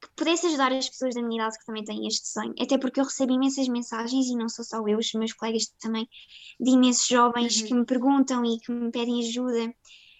que 0.00 0.08
pudesse 0.16 0.46
ajudar 0.46 0.72
as 0.72 0.88
pessoas 0.88 1.14
da 1.14 1.22
minha 1.22 1.42
idade 1.42 1.58
que 1.58 1.66
também 1.66 1.84
têm 1.84 2.06
este 2.06 2.28
sonho. 2.28 2.54
Até 2.60 2.78
porque 2.78 3.00
eu 3.00 3.04
recebo 3.04 3.32
imensas 3.32 3.68
mensagens, 3.68 4.26
e 4.26 4.36
não 4.36 4.48
sou 4.48 4.64
só 4.64 4.86
eu, 4.86 4.98
os 4.98 5.12
meus 5.14 5.32
colegas 5.32 5.66
também, 5.80 6.08
de 6.60 6.70
imensos 6.70 7.06
jovens 7.06 7.60
uhum. 7.60 7.66
que 7.66 7.74
me 7.74 7.84
perguntam 7.84 8.44
e 8.44 8.58
que 8.60 8.70
me 8.70 8.90
pedem 8.90 9.20
ajuda, 9.20 9.74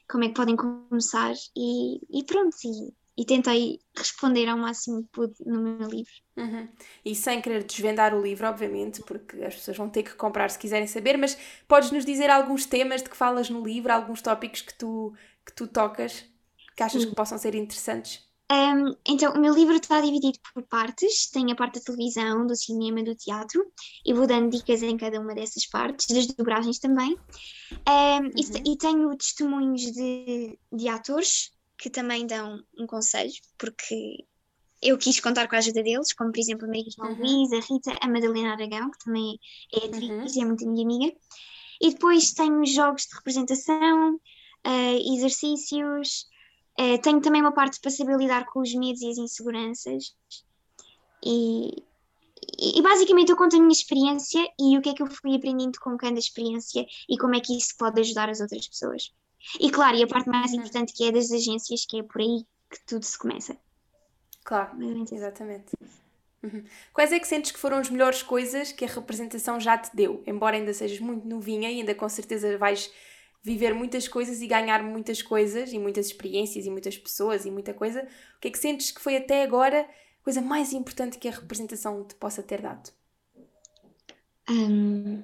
como 0.09 0.25
é 0.25 0.29
que 0.29 0.35
podem 0.35 0.57
começar. 0.57 1.35
E, 1.57 2.01
e 2.11 2.25
pronto, 2.25 2.57
e, 2.65 2.93
e 3.21 3.25
tentei 3.27 3.79
responder 3.95 4.49
ao 4.49 4.57
máximo 4.57 5.03
que 5.03 5.09
pude 5.13 5.35
no 5.45 5.61
meu 5.61 5.87
livro. 5.87 6.11
Uhum. 6.39 6.67
E 7.05 7.15
sem 7.15 7.43
querer 7.43 7.65
desvendar 7.65 8.15
o 8.15 8.23
livro, 8.23 8.47
obviamente, 8.47 9.03
porque 9.03 9.45
as 9.45 9.57
pessoas 9.57 9.77
vão 9.77 9.91
ter 9.91 10.05
que 10.05 10.15
comprar 10.15 10.49
se 10.49 10.59
quiserem 10.59 10.87
saber, 10.87 11.19
mas 11.19 11.37
podes 11.69 11.91
nos 11.91 12.07
dizer 12.07 12.31
alguns 12.31 12.65
temas 12.65 13.03
de 13.03 13.11
que 13.11 13.17
falas 13.17 13.51
no 13.51 13.63
livro, 13.63 13.93
alguns 13.93 14.23
tópicos 14.23 14.63
que 14.63 14.73
tu, 14.73 15.13
que 15.45 15.53
tu 15.53 15.67
tocas, 15.67 16.25
que 16.75 16.83
achas 16.83 17.05
que 17.05 17.15
possam 17.15 17.37
ser 17.37 17.55
interessantes? 17.55 18.27
Um, 18.51 18.97
então, 19.07 19.35
o 19.35 19.39
meu 19.39 19.53
livro 19.53 19.77
está 19.77 20.01
dividido 20.01 20.39
por 20.55 20.63
partes. 20.63 21.29
Tem 21.31 21.53
a 21.53 21.55
parte 21.55 21.75
da 21.75 21.85
televisão, 21.85 22.47
do 22.47 22.57
cinema, 22.57 23.03
do 23.05 23.15
teatro, 23.15 23.71
e 24.03 24.15
vou 24.15 24.27
dando 24.27 24.51
dicas 24.51 24.83
em 24.83 24.97
cada 24.97 25.21
uma 25.21 25.35
dessas 25.35 25.67
partes, 25.67 26.07
das 26.07 26.27
dobragens 26.27 26.79
também. 26.79 27.19
Um, 27.87 28.25
uhum. 28.25 28.31
e, 28.35 28.73
e, 28.73 28.79
tenho 28.79 29.15
testemunhos 29.15 29.83
de, 29.83 30.59
de 30.73 30.89
atores 30.89 31.53
que 31.81 31.89
também 31.89 32.27
dão 32.27 32.63
um 32.79 32.87
conselho, 32.87 33.33
porque 33.59 34.25
eu 34.83 34.99
quis 34.99 35.19
contar 35.19 35.49
com 35.49 35.57
a 35.57 35.59
ajuda 35.59 35.83
deles, 35.83 36.13
como 36.13 36.31
por 36.31 36.39
exemplo 36.39 36.67
a 36.67 36.69
Maria 36.69 36.91
João 36.95 37.13
uhum. 37.13 37.19
Luís, 37.19 37.53
a 37.53 37.61
Rita, 37.61 37.99
a 38.01 38.07
Madalena 38.07 38.53
Aragão, 38.53 38.91
que 38.91 39.05
também 39.05 39.39
é 39.73 39.87
atriz 39.87 40.35
uhum. 40.35 40.41
e 40.41 40.43
é 40.43 40.45
muito 40.45 40.69
minha 40.69 40.85
amiga. 40.85 41.17
E 41.81 41.91
depois 41.91 42.33
tenho 42.33 42.65
jogos 42.67 43.07
de 43.07 43.17
representação, 43.17 44.15
uh, 44.15 45.15
exercícios, 45.15 46.27
uh, 46.79 47.01
tenho 47.03 47.23
também 47.23 47.41
uma 47.41 47.53
parte 47.53 47.81
para 47.81 47.91
saber 47.91 48.17
lidar 48.19 48.45
com 48.47 48.61
os 48.61 48.75
medos 48.75 49.01
e 49.01 49.09
as 49.09 49.17
inseguranças. 49.17 50.15
E, 51.25 51.83
e, 52.59 52.83
basicamente 52.83 53.31
eu 53.31 53.37
conto 53.37 53.57
a 53.57 53.59
minha 53.59 53.73
experiência 53.73 54.47
e 54.59 54.77
o 54.77 54.83
que 54.83 54.91
é 54.91 54.95
que 54.95 55.03
eu 55.03 55.07
fui 55.07 55.35
aprendendo 55.35 55.79
com 55.81 55.97
cada 55.97 56.19
experiência 56.19 56.85
e 57.09 57.17
como 57.17 57.35
é 57.35 57.41
que 57.41 57.57
isso 57.57 57.75
pode 57.79 58.01
ajudar 58.01 58.29
as 58.29 58.41
outras 58.41 58.69
pessoas. 58.69 59.13
E 59.59 59.71
claro, 59.71 59.97
e 59.97 60.03
a 60.03 60.07
parte 60.07 60.29
mais 60.29 60.53
uhum. 60.53 60.59
importante 60.59 60.93
que 60.93 61.05
é 61.05 61.13
das 61.13 61.31
agências, 61.31 61.85
que 61.87 61.99
é 61.99 62.03
por 62.03 62.21
aí 62.21 62.45
que 62.71 62.85
tudo 62.87 63.05
se 63.05 63.19
começa. 63.19 63.57
Claro, 64.45 64.77
exatamente. 65.13 65.73
Uhum. 66.43 66.65
Quais 66.93 67.13
é 67.13 67.21
que 67.21 67.27
sentes 67.27 67.51
que 67.51 67.59
foram 67.59 67.79
as 67.79 67.91
melhores 67.91 68.23
coisas 68.23 68.73
que 68.73 68.85
a 68.85 68.89
representação 68.89 69.61
já 69.61 69.77
te 69.77 69.95
deu? 69.95 70.23
Embora 70.27 70.57
ainda 70.57 70.73
sejas 70.73 71.01
muito 71.01 71.27
novinha 71.27 71.71
e 71.71 71.81
ainda 71.81 71.95
com 71.95 72.09
certeza 72.09 72.57
vais 72.57 72.91
viver 73.43 73.75
muitas 73.75 74.07
coisas 74.07 74.41
e 74.41 74.47
ganhar 74.47 74.83
muitas 74.83 75.23
coisas 75.23 75.73
e 75.73 75.79
muitas 75.79 76.07
experiências 76.07 76.67
e 76.67 76.71
muitas 76.71 76.97
pessoas 76.97 77.45
e 77.45 77.51
muita 77.51 77.73
coisa, 77.73 78.03
o 78.37 78.41
que 78.41 78.49
é 78.49 78.51
que 78.51 78.59
sentes 78.59 78.91
que 78.91 79.01
foi 79.01 79.17
até 79.17 79.43
agora 79.43 79.83
a 79.83 80.25
coisa 80.25 80.43
mais 80.43 80.73
importante 80.73 81.19
que 81.19 81.29
a 81.29 81.33
representação 81.33 82.05
te 82.05 82.15
possa 82.15 82.43
ter 82.43 82.61
dado? 82.61 82.91
Um, 84.49 85.23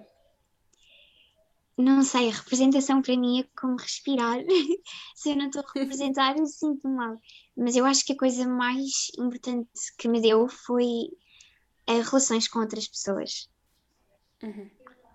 não 1.76 2.02
sei, 2.02 2.30
a 2.30 2.32
representação 2.32 3.02
para 3.02 3.16
mim 3.16 3.40
é 3.40 3.48
como 3.58 3.76
respirar. 3.76 4.38
Se 5.14 5.30
eu 5.30 5.36
não 5.36 5.46
estou 5.46 5.62
a 5.62 5.78
representar, 5.78 6.36
eu 6.38 6.46
sinto 6.46 6.88
mal. 6.88 7.20
Mas 7.56 7.76
eu 7.76 7.84
acho 7.84 8.04
que 8.04 8.12
a 8.12 8.18
coisa 8.18 8.48
mais 8.48 9.10
importante 9.18 9.68
que 9.98 10.08
me 10.08 10.20
deu 10.20 10.48
foi 10.48 11.10
as 11.86 12.06
relações 12.08 12.48
com 12.48 12.60
outras 12.60 12.88
pessoas. 12.88 13.48
Uhum. 14.42 14.70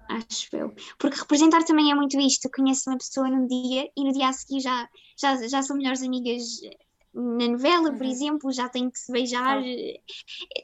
Acho 0.09 0.55
eu. 0.55 0.75
Porque 0.99 1.19
representar 1.19 1.63
também 1.63 1.91
é 1.91 1.95
muito 1.95 2.19
isto. 2.19 2.45
Eu 2.45 2.51
conheço 2.51 2.89
uma 2.89 2.97
pessoa 2.97 3.29
num 3.29 3.47
dia 3.47 3.89
e 3.95 4.03
no 4.03 4.11
dia 4.11 4.29
a 4.29 4.33
seguir 4.33 4.59
já, 4.59 4.89
já, 5.17 5.47
já 5.47 5.63
são 5.63 5.77
melhores 5.77 6.03
amigas 6.03 6.43
na 7.13 7.47
novela, 7.47 7.89
uhum. 7.89 7.97
por 7.97 8.05
exemplo, 8.05 8.51
já 8.51 8.69
têm 8.69 8.89
que 8.89 8.99
se 8.99 9.11
beijar. 9.11 9.61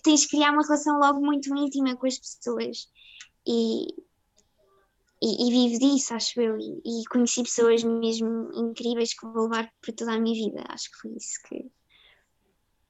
Tens 0.04 0.26
que 0.26 0.38
criar 0.38 0.52
uma 0.52 0.64
relação 0.64 1.00
logo 1.00 1.20
muito 1.22 1.56
íntima 1.56 1.96
com 1.96 2.06
as 2.06 2.18
pessoas. 2.18 2.90
E, 3.46 3.88
e, 5.22 5.48
e 5.48 5.52
vivo 5.52 5.80
disso, 5.80 6.14
acho 6.14 6.40
eu, 6.40 6.58
e, 6.58 6.82
e, 6.86 7.06
conheci 7.10 7.42
pessoas 7.42 7.84
mesmo 7.84 8.52
incríveis 8.54 9.14
que 9.14 9.26
vou 9.26 9.44
levar 9.44 9.72
para 9.82 9.94
toda 9.94 10.14
a 10.14 10.20
minha 10.20 10.36
vida. 10.36 10.64
Acho 10.70 10.92
que 10.92 10.98
foi 10.98 11.12
isso 11.12 11.42
que. 11.48 11.72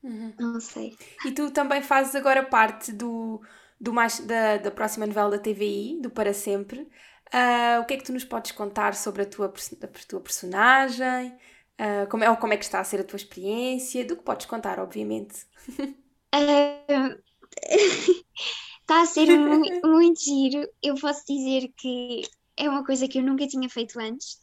Uhum. 0.03 0.33
Não 0.39 0.59
sei. 0.59 0.95
E 1.25 1.31
tu 1.31 1.51
também 1.51 1.81
fazes 1.81 2.15
agora 2.15 2.43
parte 2.43 2.91
do, 2.91 3.41
do 3.79 3.93
mais, 3.93 4.19
da, 4.19 4.57
da 4.57 4.71
próxima 4.71 5.05
novela 5.05 5.31
da 5.31 5.39
TVI, 5.39 5.99
do 6.01 6.09
Para 6.09 6.33
Sempre. 6.33 6.81
Uh, 7.27 7.81
o 7.81 7.85
que 7.85 7.93
é 7.93 7.97
que 7.97 8.03
tu 8.03 8.13
nos 8.13 8.23
podes 8.23 8.51
contar 8.51 8.93
sobre 8.93 9.23
a 9.23 9.25
tua, 9.25 9.47
a 9.47 10.05
tua 10.07 10.21
personagem? 10.21 11.33
Uh, 11.79 12.09
como, 12.09 12.23
é, 12.23 12.29
ou 12.29 12.37
como 12.37 12.53
é 12.53 12.57
que 12.57 12.65
está 12.65 12.79
a 12.79 12.83
ser 12.83 12.99
a 12.99 13.03
tua 13.03 13.17
experiência? 13.17 14.05
Do 14.05 14.17
que 14.17 14.23
podes 14.23 14.45
contar, 14.45 14.79
obviamente. 14.79 15.45
Uh, 15.79 17.17
Está 18.87 19.01
a 19.01 19.05
ser 19.05 19.37
muito, 19.37 19.81
muito 19.85 20.23
giro. 20.23 20.65
Eu 20.81 20.95
posso 20.95 21.21
dizer 21.27 21.69
que 21.75 22.21
é 22.55 22.69
uma 22.69 22.85
coisa 22.85 23.05
que 23.05 23.19
eu 23.19 23.23
nunca 23.23 23.45
tinha 23.45 23.69
feito 23.69 23.99
antes. 23.99 24.39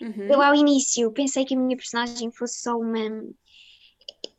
Uhum. 0.00 0.28
Eu, 0.28 0.40
ao 0.40 0.54
início, 0.54 1.10
pensei 1.10 1.44
que 1.44 1.56
a 1.56 1.58
minha 1.58 1.76
personagem 1.76 2.30
fosse 2.30 2.60
só 2.60 2.78
uma, 2.78 3.00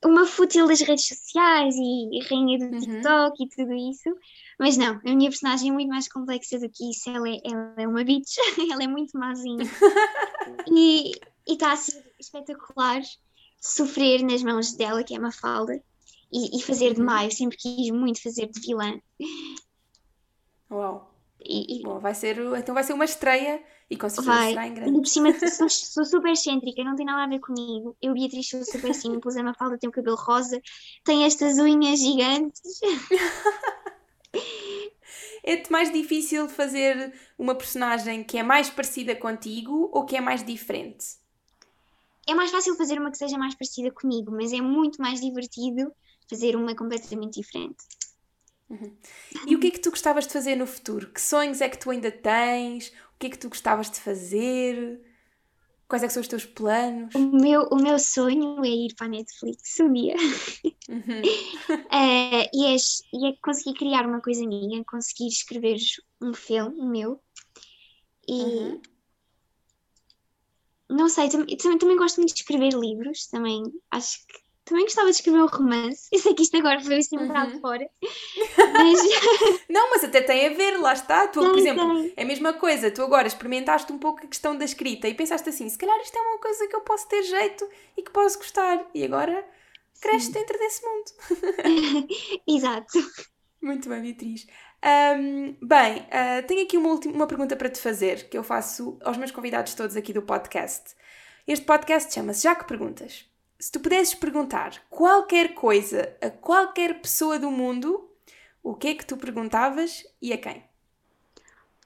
uma 0.06 0.26
fútil 0.26 0.68
das 0.68 0.80
redes 0.80 1.10
sociais 1.10 1.76
e 1.76 2.20
rainha 2.30 2.60
do 2.60 2.76
uhum. 2.76 2.80
TikTok 2.80 3.44
e 3.44 3.50
tudo 3.50 3.74
isso, 3.74 4.10
mas 4.58 4.78
não, 4.78 5.02
a 5.06 5.16
minha 5.16 5.30
personagem 5.30 5.70
é 5.70 5.74
muito 5.74 5.90
mais 5.90 6.08
complexa 6.08 6.58
do 6.58 6.70
que 6.70 6.90
isso. 6.90 7.10
Ela 7.10 7.28
é, 7.28 7.40
ela 7.44 7.76
é 7.78 7.88
uma 7.88 8.06
bitch, 8.06 8.38
ela 8.72 8.84
é 8.84 8.88
muito 8.88 9.20
mazinha. 9.20 9.66
e 10.72 11.12
está 11.46 11.74
a 11.74 11.76
ser 11.76 12.02
espetacular 12.18 13.02
sofrer 13.60 14.24
nas 14.24 14.42
mãos 14.44 14.74
dela, 14.74 15.04
que 15.04 15.14
é 15.14 15.20
uma 15.20 15.32
falda 15.32 15.84
e, 16.36 16.58
e 16.58 16.62
fazer 16.62 16.94
de 16.94 17.02
má. 17.02 17.24
Eu 17.24 17.32
sempre 17.32 17.56
quis 17.56 17.90
muito 17.92 18.22
fazer 18.22 18.48
de 18.48 18.60
vilã. 18.60 19.00
Uau! 20.70 21.10
E, 21.40 21.80
e... 21.80 21.84
Bom, 21.84 22.00
vai 22.00 22.14
ser, 22.14 22.38
então 22.58 22.76
vai 22.76 22.84
ser 22.84 22.94
uma 22.94 23.06
estreia 23.06 23.64
e 23.90 23.96
com 23.96 24.10
certeza 24.10 24.36
vai. 24.36 24.50
será 24.50 24.68
em 24.68 24.74
grande. 24.74 24.92
Por 24.92 25.08
cima 25.08 25.32
sou, 25.34 25.70
sou, 25.70 26.04
super 26.04 26.32
excêntrica, 26.32 26.84
não 26.84 26.96
tem 26.96 27.06
nada 27.06 27.24
a 27.24 27.28
ver 27.28 27.40
comigo. 27.40 27.96
Eu, 28.02 28.14
Beatriz, 28.14 28.50
sou 28.50 28.66
super 28.66 28.94
simples, 28.94 29.38
a 29.38 29.44
Mafalda 29.44 29.78
tem 29.78 29.88
o 29.88 29.94
cabelo 29.94 30.18
rosa, 30.18 30.60
tem 31.06 31.24
estas 31.24 31.58
unhas 31.58 32.00
gigantes. 32.00 32.62
É-te 35.48 35.72
mais 35.72 35.94
difícil 35.94 36.50
fazer 36.50 37.14
uma 37.38 37.54
personagem 37.54 38.24
que 38.24 38.36
é 38.36 38.42
mais 38.42 38.68
parecida 38.68 39.16
contigo 39.16 39.92
ou 39.94 40.04
que 40.04 40.18
é 40.18 40.22
mais 40.22 40.44
diferente? 40.44 41.06
É 42.28 42.34
mais 42.34 42.50
fácil 42.50 42.76
fazer 42.76 43.00
uma 43.00 43.12
que 43.12 43.18
seja 43.20 43.38
mais 43.38 43.54
parecida 43.54 43.92
comigo, 43.92 44.32
mas 44.32 44.52
é 44.52 44.60
muito 44.60 45.00
mais 45.00 45.22
divertido 45.22 45.94
fazer 46.30 46.56
uma 46.56 46.76
completamente 46.76 47.40
diferente. 47.40 47.84
Uhum. 48.70 48.96
E 49.48 49.56
o 49.56 49.60
que 49.60 49.68
é 49.68 49.72
que 49.72 49.80
tu 49.80 49.92
gostavas 49.92 50.26
de 50.26 50.34
fazer 50.34 50.56
no 50.56 50.66
futuro? 50.66 51.12
Que 51.12 51.22
sonhos 51.22 51.62
é 51.62 51.70
que 51.70 51.78
tu 51.78 51.92
ainda 51.92 52.12
tens? 52.12 52.88
O 53.16 53.20
que 53.20 53.28
é 53.28 53.30
que 53.30 53.38
tu 53.38 53.50
gostavas 53.50 53.90
de 53.90 54.00
fazer? 54.00 55.02
Quais 55.88 56.04
é 56.04 56.10
são 56.10 56.22
os 56.22 56.28
teus 56.28 56.46
planos? 56.46 57.14
O 57.14 57.20
meu, 57.20 57.62
o 57.72 57.76
meu 57.76 58.00
sonho 58.00 58.64
é 58.66 58.70
ir 58.70 58.96
para 58.96 59.06
a 59.06 59.10
Netflix 59.10 59.80
um 59.80 59.94
dia. 59.94 60.16
Uhum. 60.90 61.22
é, 61.92 62.50
e, 62.52 62.66
é, 62.66 62.76
e 63.14 63.28
é 63.28 63.36
conseguir 63.42 63.78
criar 63.78 64.08
uma 64.08 64.20
coisa 64.20 64.46
minha, 64.48 64.84
conseguir 64.84 65.28
escrever 65.28 65.78
um 66.22 66.34
filme 66.34 66.82
meu. 66.88 67.22
E 68.28 68.42
uhum. 68.42 68.82
não 70.90 71.08
sei, 71.08 71.30
também, 71.30 71.56
também, 71.56 71.78
também 71.78 71.98
gosto 71.98 72.18
muito 72.18 72.34
de 72.34 72.40
escrever 72.40 72.74
livros, 72.74 73.28
também 73.28 73.62
acho 73.92 74.26
que 74.26 74.45
também 74.66 74.84
gostava 74.84 75.10
de 75.10 75.16
escrever 75.16 75.44
um 75.44 75.46
romance. 75.46 76.08
Eu 76.12 76.20
sei 76.20 76.34
que 76.34 76.42
isto 76.42 76.58
agora 76.58 76.82
foi 76.82 76.98
assim 76.98 77.18
um 77.18 77.28
bocado 77.28 77.54
uhum. 77.54 77.62
fora. 77.62 77.88
Mas... 78.74 79.00
não, 79.70 79.92
mas 79.92 80.04
até 80.04 80.22
tem 80.22 80.48
a 80.48 80.50
ver, 80.50 80.78
lá 80.78 80.94
está. 80.94 81.28
Tu, 81.28 81.40
tem, 81.40 81.50
por 81.50 81.60
exemplo, 81.60 82.02
tem. 82.02 82.14
é 82.18 82.24
a 82.24 82.26
mesma 82.26 82.54
coisa. 82.54 82.92
Tu 82.92 83.02
agora 83.02 83.28
experimentaste 83.28 83.92
um 83.94 83.98
pouco 83.98 84.26
a 84.26 84.28
questão 84.28 84.58
da 84.58 84.66
escrita 84.66 85.08
e 85.08 85.14
pensaste 85.14 85.48
assim: 85.48 85.70
se 85.70 85.78
calhar 85.78 85.98
isto 86.02 86.18
é 86.18 86.22
uma 86.22 86.40
coisa 86.40 86.68
que 86.68 86.76
eu 86.76 86.82
posso 86.82 87.08
ter 87.08 87.24
jeito 87.24 87.68
e 87.96 88.02
que 88.02 88.12
posso 88.12 88.38
gostar. 88.38 88.86
E 88.94 89.04
agora 89.06 89.48
cresces 90.02 90.30
dentro 90.30 90.58
desse 90.58 90.82
mundo. 90.84 92.08
Exato. 92.48 93.00
Muito 93.62 93.88
bem, 93.88 94.02
Beatriz. 94.02 94.48
Um, 94.84 95.56
bem, 95.66 96.00
uh, 96.02 96.46
tenho 96.48 96.64
aqui 96.64 96.78
uma, 96.78 96.90
última, 96.90 97.14
uma 97.14 97.28
pergunta 97.28 97.56
para 97.56 97.70
te 97.70 97.80
fazer 97.80 98.30
que 98.30 98.38
eu 98.38 98.44
faço 98.44 98.98
aos 99.04 99.18
meus 99.18 99.32
convidados 99.32 99.74
todos 99.74 99.96
aqui 99.96 100.12
do 100.12 100.22
podcast. 100.22 100.96
Este 101.48 101.66
podcast 101.66 102.14
chama-se 102.14 102.44
Já 102.44 102.56
que 102.56 102.66
Perguntas 102.66 103.26
se 103.66 103.72
tu 103.72 103.80
pudesses 103.80 104.14
perguntar 104.14 104.80
qualquer 104.92 105.56
coisa 105.56 106.16
a 106.22 106.30
qualquer 106.30 107.02
pessoa 107.02 107.40
do 107.40 107.50
mundo, 107.50 108.08
o 108.62 108.76
que 108.76 108.90
é 108.90 108.94
que 108.94 109.04
tu 109.04 109.18
perguntavas 109.18 110.06
e 110.22 110.32
a 110.32 110.38
quem? 110.38 110.64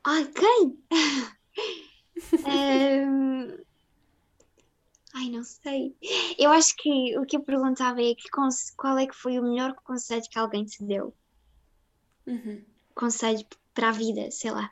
A 0.03 0.25
quem? 0.25 0.77
um... 2.45 3.57
Ai, 5.13 5.29
não 5.29 5.41
sei. 5.45 5.95
Eu 6.37 6.51
acho 6.51 6.75
que 6.75 7.17
o 7.17 7.25
que 7.25 7.37
eu 7.37 7.43
perguntava 7.43 8.01
é 8.01 8.13
que 8.13 8.27
qual 8.75 8.97
é 8.97 9.07
que 9.07 9.15
foi 9.15 9.39
o 9.39 9.43
melhor 9.43 9.73
conselho 9.75 10.29
que 10.29 10.37
alguém 10.37 10.65
te 10.65 10.83
deu? 10.83 11.15
Uhum. 12.27 12.61
Conselho 12.93 13.47
para 13.73 13.87
a 13.87 13.93
vida, 13.93 14.29
sei 14.31 14.51
lá. 14.51 14.69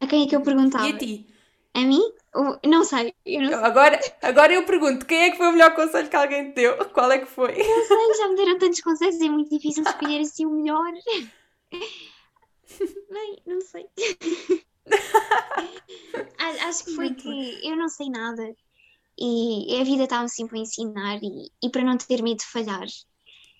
A 0.00 0.08
quem 0.08 0.24
é 0.24 0.28
que 0.28 0.34
eu 0.34 0.42
perguntava? 0.42 0.88
E 0.88 0.92
a 0.92 0.98
ti? 0.98 1.26
A 1.72 1.82
mim? 1.82 2.02
Não 2.64 2.84
sei, 2.84 3.14
eu 3.26 3.40
não 3.42 3.48
sei. 3.48 3.58
Agora, 3.58 4.00
agora 4.22 4.52
eu 4.52 4.64
pergunto, 4.64 5.04
quem 5.04 5.22
é 5.24 5.30
que 5.30 5.36
foi 5.36 5.48
o 5.48 5.52
melhor 5.52 5.74
conselho 5.74 6.08
que 6.08 6.16
alguém 6.16 6.50
te 6.50 6.54
deu? 6.54 6.76
Qual 6.94 7.10
é 7.10 7.18
que 7.18 7.26
foi? 7.26 7.56
Não 7.56 7.84
sei, 7.86 8.14
já 8.16 8.28
me 8.28 8.36
deram 8.36 8.58
tantos 8.58 8.80
conselhos, 8.80 9.20
é 9.20 9.28
muito 9.28 9.50
difícil 9.50 9.82
escolher 9.82 10.20
assim 10.20 10.46
o 10.46 10.50
melhor. 10.50 10.92
Bem, 13.10 13.36
não 13.46 13.60
sei. 13.60 13.86
Acho 16.68 16.84
que 16.84 16.94
foi 16.94 17.14
que 17.14 17.66
eu 17.68 17.76
não 17.76 17.88
sei 17.88 18.08
nada 18.08 18.54
e 19.18 19.76
a 19.80 19.84
vida 19.84 20.04
está-me 20.04 20.28
sempre 20.28 20.58
a 20.58 20.62
ensinar 20.62 21.18
e, 21.22 21.50
e 21.62 21.68
para 21.70 21.82
não 21.84 21.98
ter 21.98 22.22
medo 22.22 22.38
de 22.38 22.46
falhar. 22.46 22.86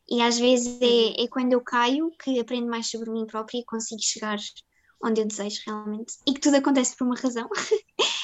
E 0.09 0.23
às 0.23 0.39
vezes 0.39 0.81
é, 0.81 0.85
Uhum. 0.85 1.15
é 1.25 1.29
quando 1.29 1.53
eu 1.53 1.61
caio 1.61 2.11
que 2.23 2.39
aprendo 2.41 2.69
mais 2.69 2.89
sobre 2.91 3.11
mim 3.11 3.27
própria 3.27 3.59
e 3.59 3.65
consigo 3.65 4.01
chegar 4.03 4.39
onde 5.03 5.21
eu 5.21 5.27
desejo 5.27 5.61
realmente. 5.67 6.15
E 6.27 6.35
que 6.35 6.41
tudo 6.41 6.57
acontece 6.57 6.97
por 6.97 7.05
uma 7.07 7.17
razão. 7.17 7.49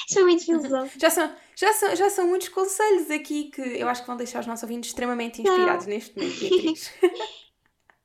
É 0.15 0.21
muito 0.21 0.45
filosófico. 0.45 0.99
Já 0.99 1.09
são, 1.09 1.35
já, 1.55 1.73
são, 1.73 1.95
já 1.95 2.09
são 2.09 2.27
muitos 2.27 2.49
conselhos 2.49 3.11
aqui 3.11 3.45
que 3.51 3.61
eu 3.61 3.87
acho 3.89 4.01
que 4.01 4.07
vão 4.07 4.15
deixar 4.17 4.39
os 4.39 4.47
nossos 4.47 4.63
ouvintes 4.63 4.89
extremamente 4.91 5.41
inspirados 5.41 5.85
neste 5.85 6.15
momento, 6.17 6.39
Beatriz. 6.39 6.93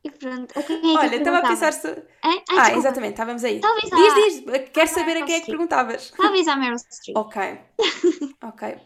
E 0.05 0.11
pronto. 0.11 0.59
A 0.59 0.63
quem 0.65 0.79
é 0.79 0.81
que 0.81 0.99
Olha, 0.99 1.17
estava 1.17 1.39
a 1.39 1.43
pensar. 1.43 1.73
Se... 1.73 1.87
Ah, 1.89 1.97
Ah, 2.25 2.35
desculpa. 2.57 2.73
exatamente, 2.77 3.11
estávamos 3.13 3.45
aí. 3.45 3.61
Talvez 3.61 3.85
Diz, 3.85 4.13
à- 4.13 4.15
diz, 4.17 4.69
quero 4.73 4.91
saber 4.91 5.17
a 5.19 5.25
quem 5.25 5.37
é 5.37 5.41
que 5.41 5.47
perguntavas. 5.47 6.11
Talvez 6.17 6.49
à 6.49 6.57
Meryl 6.57 6.77
Streep. 6.77 7.17
Ok, 7.17 7.59
ok. 8.43 8.77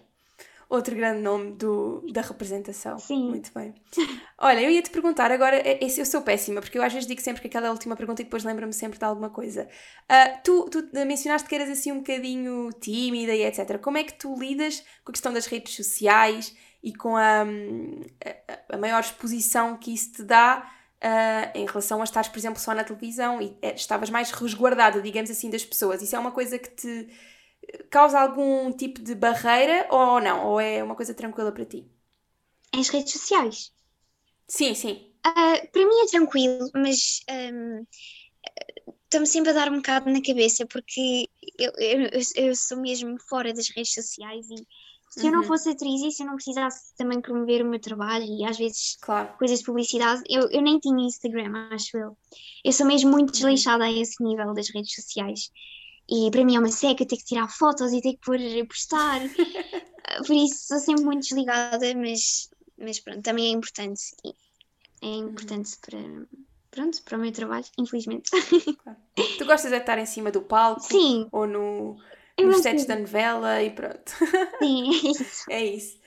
Outro 0.69 0.97
grande 0.97 1.23
nome 1.23 1.53
do, 1.53 2.05
da 2.13 2.23
representação. 2.23 2.99
Sim. 2.99 3.29
Muito 3.29 3.53
bem. 3.55 3.73
Olha, 4.39 4.61
eu 4.61 4.71
ia 4.71 4.83
te 4.83 4.91
perguntar 4.91 5.31
agora, 5.31 5.57
é- 5.57 5.79
esse 5.85 6.01
eu 6.01 6.07
sou 6.07 6.23
péssima, 6.23 6.61
porque 6.61 6.77
eu 6.77 6.83
às 6.83 6.93
vezes 6.93 7.07
digo 7.07 7.21
sempre 7.21 7.41
que 7.41 7.49
aquela 7.49 7.71
última 7.71 7.95
pergunta 7.97 8.21
e 8.21 8.25
depois 8.25 8.43
lembro-me 8.43 8.73
sempre 8.73 8.99
de 8.99 9.05
alguma 9.05 9.31
coisa. 9.31 9.69
Ah, 10.09 10.29
tu, 10.43 10.69
tu 10.69 10.89
mencionaste 11.07 11.49
que 11.49 11.55
eras 11.55 11.71
assim 11.71 11.93
um 11.93 11.99
bocadinho 11.99 12.71
tímida 12.81 13.35
e 13.35 13.43
etc. 13.45 13.79
Como 13.79 13.97
é 13.97 14.05
que 14.05 14.15
tu 14.15 14.35
lidas 14.39 14.81
com 15.05 15.11
a 15.11 15.13
questão 15.13 15.33
das 15.33 15.47
redes 15.47 15.75
sociais 15.77 16.55
e 16.83 16.93
com 16.93 17.17
a, 17.17 17.45
hum, 17.45 18.01
a, 18.71 18.75
a 18.75 18.79
maior 18.79 19.01
exposição 19.01 19.77
que 19.77 19.95
isso 19.95 20.13
te 20.15 20.25
dá 20.25 20.69
ah, 21.01 21.51
em 21.55 21.65
relação 21.67 22.01
a 22.01 22.05
estares, 22.05 22.29
por 22.29 22.39
exemplo, 22.39 22.61
só 22.61 22.75
na 22.75 22.85
televisão 22.85 23.41
e 23.41 23.57
eh, 23.63 23.75
estavas 23.75 24.11
mais 24.11 24.31
resguardada, 24.33 25.01
digamos 25.01 25.31
assim, 25.31 25.49
das 25.51 25.65
pessoas? 25.65 26.03
Isso 26.03 26.17
é 26.17 26.19
uma 26.19 26.33
coisa 26.33 26.59
que 26.59 26.71
te 26.71 27.09
causa 27.91 28.21
algum 28.21 28.73
tipo 28.73 29.03
de 29.03 29.15
barreira 29.15 29.87
ou 29.91 30.21
não? 30.21 30.47
Ou 30.49 30.61
é 30.61 30.83
uma 30.83 30.95
coisa 30.97 31.15
tranquila 31.15 31.53
para 31.53 31.65
ti? 31.67 31.89
As 32.73 32.91
redes 32.93 33.11
sociais. 33.15 33.73
Sim, 34.49 34.75
sim. 34.75 35.13
Ah, 35.25 35.59
para 35.73 35.87
mim 35.87 35.99
é 36.05 36.07
tranquilo, 36.11 36.71
mas 36.75 37.21
ahm, 37.29 37.85
estou-me 39.05 39.27
sempre 39.27 39.51
a 39.51 39.55
dar 39.55 39.71
um 39.71 39.77
bocado 39.77 40.11
na 40.11 40.23
cabeça 40.23 40.67
porque 40.67 41.29
eu, 41.59 41.73
eu, 41.79 42.11
eu- 42.37 42.55
sou 42.57 42.81
mesmo 42.81 43.17
fora 43.29 43.53
das 43.53 43.69
redes 43.75 43.93
sociais 43.95 44.47
e 44.51 44.67
se 45.11 45.27
eu 45.27 45.33
não 45.33 45.43
Uhum. 45.43 45.45
fosse 45.45 45.71
atriz 45.71 46.03
e 46.03 46.11
se 46.11 46.23
eu 46.23 46.27
não 46.27 46.35
precisasse 46.37 46.95
também 46.97 47.21
promover 47.21 47.63
o 47.65 47.69
meu 47.71 47.81
trabalho 47.81 48.25
e 48.25 48.45
às 48.45 48.59
vezes 48.59 48.99
Claro. 49.01 49.39
coisas 49.39 49.61
de 49.61 49.65
publicidade, 49.65 50.23
eu, 50.29 50.49
eu 50.51 50.61
nem 50.63 50.79
tinha 50.79 51.07
Instagram, 51.07 51.53
acho 51.73 51.97
eu. 51.97 52.17
Eu 52.65 52.73
sou 52.73 52.87
mesmo 52.87 53.11
muito 53.11 53.33
desleixada 53.33 53.85
a 53.85 53.93
esse 53.93 54.23
nível 54.23 54.53
das 54.55 54.69
redes 54.75 54.95
sociais. 54.95 55.51
E 56.09 56.31
para 56.31 56.45
mim 56.45 56.57
é 56.57 56.59
uma 56.59 56.71
seca 56.71 57.05
ter 57.07 57.17
que 57.17 57.25
tirar 57.25 57.49
fotos 57.49 57.93
e 57.93 58.01
ter 58.01 58.13
que 58.13 58.21
pôr, 58.25 58.39
postar. 58.69 59.21
Por 60.27 60.35
isso 60.37 60.69
sou 60.69 60.79
sempre 60.79 61.05
muito 61.05 61.23
desligada, 61.23 61.95
mas, 61.95 62.49
mas 62.79 63.01
pronto, 63.01 63.23
também 63.23 63.49
é 63.49 63.51
importante. 63.51 64.03
É 65.03 65.07
importante 65.07 65.77
para, 65.81 65.99
pronto, 66.71 67.03
para 67.03 67.19
o 67.19 67.21
meu 67.21 67.33
trabalho, 67.33 67.67
infelizmente. 67.79 68.31
Tu 69.39 69.45
gostas 69.45 69.71
de 69.71 69.79
estar 69.79 69.99
em 69.99 70.07
cima 70.07 70.31
do 70.31 70.43
palco 70.43 70.83
Sim, 70.83 71.29
ou 71.33 71.47
no, 71.47 71.97
eu 72.37 72.49
nos 72.49 72.59
sets 72.59 72.85
da 72.87 72.97
novela 72.97 73.63
e 73.63 73.71
pronto. 73.71 74.13
sim, 74.63 74.91
é 74.91 75.11
isso. 75.11 75.51
É 75.51 75.65
isso. 75.65 75.99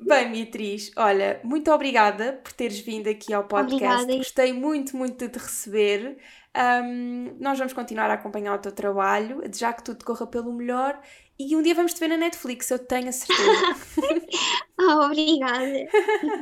Bem, 0.00 0.32
Beatriz, 0.32 0.90
olha, 0.96 1.40
muito 1.44 1.70
obrigada 1.70 2.40
por 2.42 2.52
teres 2.52 2.80
vindo 2.80 3.08
aqui 3.08 3.32
ao 3.34 3.44
podcast. 3.44 3.74
Obrigada. 3.84 4.16
Gostei 4.16 4.52
muito, 4.52 4.96
muito 4.96 5.18
de 5.18 5.28
te 5.28 5.38
receber. 5.38 6.16
Ahm, 6.54 7.36
nós 7.38 7.58
vamos 7.58 7.72
continuar 7.72 8.10
a 8.10 8.14
acompanhar 8.14 8.54
o 8.54 8.58
teu 8.58 8.72
trabalho, 8.72 9.40
desejar 9.42 9.74
que 9.74 9.84
tudo 9.84 10.04
corra 10.04 10.26
pelo 10.26 10.52
melhor 10.52 11.00
e 11.38 11.56
um 11.56 11.62
dia 11.62 11.74
vamos 11.74 11.94
te 11.94 12.00
ver 12.00 12.08
na 12.08 12.18
Netflix, 12.18 12.70
eu 12.70 12.78
tenho 12.78 13.08
a 13.08 13.12
certeza. 13.12 13.50
Oh, 14.82 15.04
obrigada. 15.04 15.88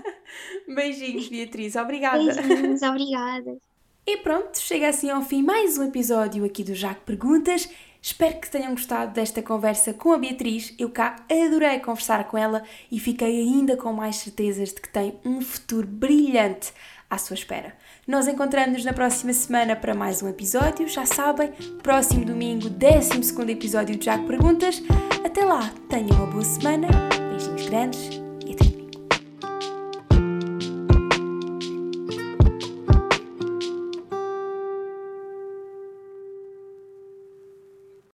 Beijinhos, 0.72 1.26
Beatriz, 1.28 1.74
obrigada. 1.74 2.22
Beijinhos, 2.22 2.82
obrigada. 2.82 3.58
E 4.06 4.16
pronto, 4.18 4.58
chega 4.58 4.88
assim 4.88 5.10
ao 5.10 5.22
fim 5.22 5.42
mais 5.42 5.76
um 5.76 5.82
episódio 5.82 6.44
aqui 6.44 6.62
do 6.62 6.72
Jaco 6.72 7.00
Perguntas. 7.02 7.68
Espero 8.08 8.40
que 8.40 8.50
tenham 8.50 8.70
gostado 8.70 9.12
desta 9.12 9.42
conversa 9.42 9.92
com 9.92 10.12
a 10.12 10.18
Beatriz. 10.18 10.74
Eu 10.78 10.88
cá 10.88 11.16
adorei 11.30 11.78
conversar 11.78 12.24
com 12.24 12.38
ela 12.38 12.62
e 12.90 12.98
fiquei 12.98 13.38
ainda 13.38 13.76
com 13.76 13.92
mais 13.92 14.16
certezas 14.16 14.70
de 14.70 14.80
que 14.80 14.88
tem 14.88 15.20
um 15.26 15.42
futuro 15.42 15.86
brilhante 15.86 16.72
à 17.10 17.18
sua 17.18 17.34
espera. 17.34 17.74
Nós 18.06 18.26
encontramos-nos 18.26 18.86
na 18.86 18.94
próxima 18.94 19.34
semana 19.34 19.76
para 19.76 19.94
mais 19.94 20.22
um 20.22 20.28
episódio. 20.28 20.88
Já 20.88 21.04
sabem, 21.04 21.52
próximo 21.82 22.24
domingo, 22.24 22.70
12 22.70 23.42
episódio 23.52 23.94
de 23.94 24.06
Jaco 24.06 24.26
Perguntas. 24.26 24.82
Até 25.22 25.44
lá, 25.44 25.70
tenham 25.90 26.16
uma 26.16 26.26
boa 26.28 26.44
semana. 26.44 26.88
Beijinhos 27.30 27.66
grandes 27.66 28.27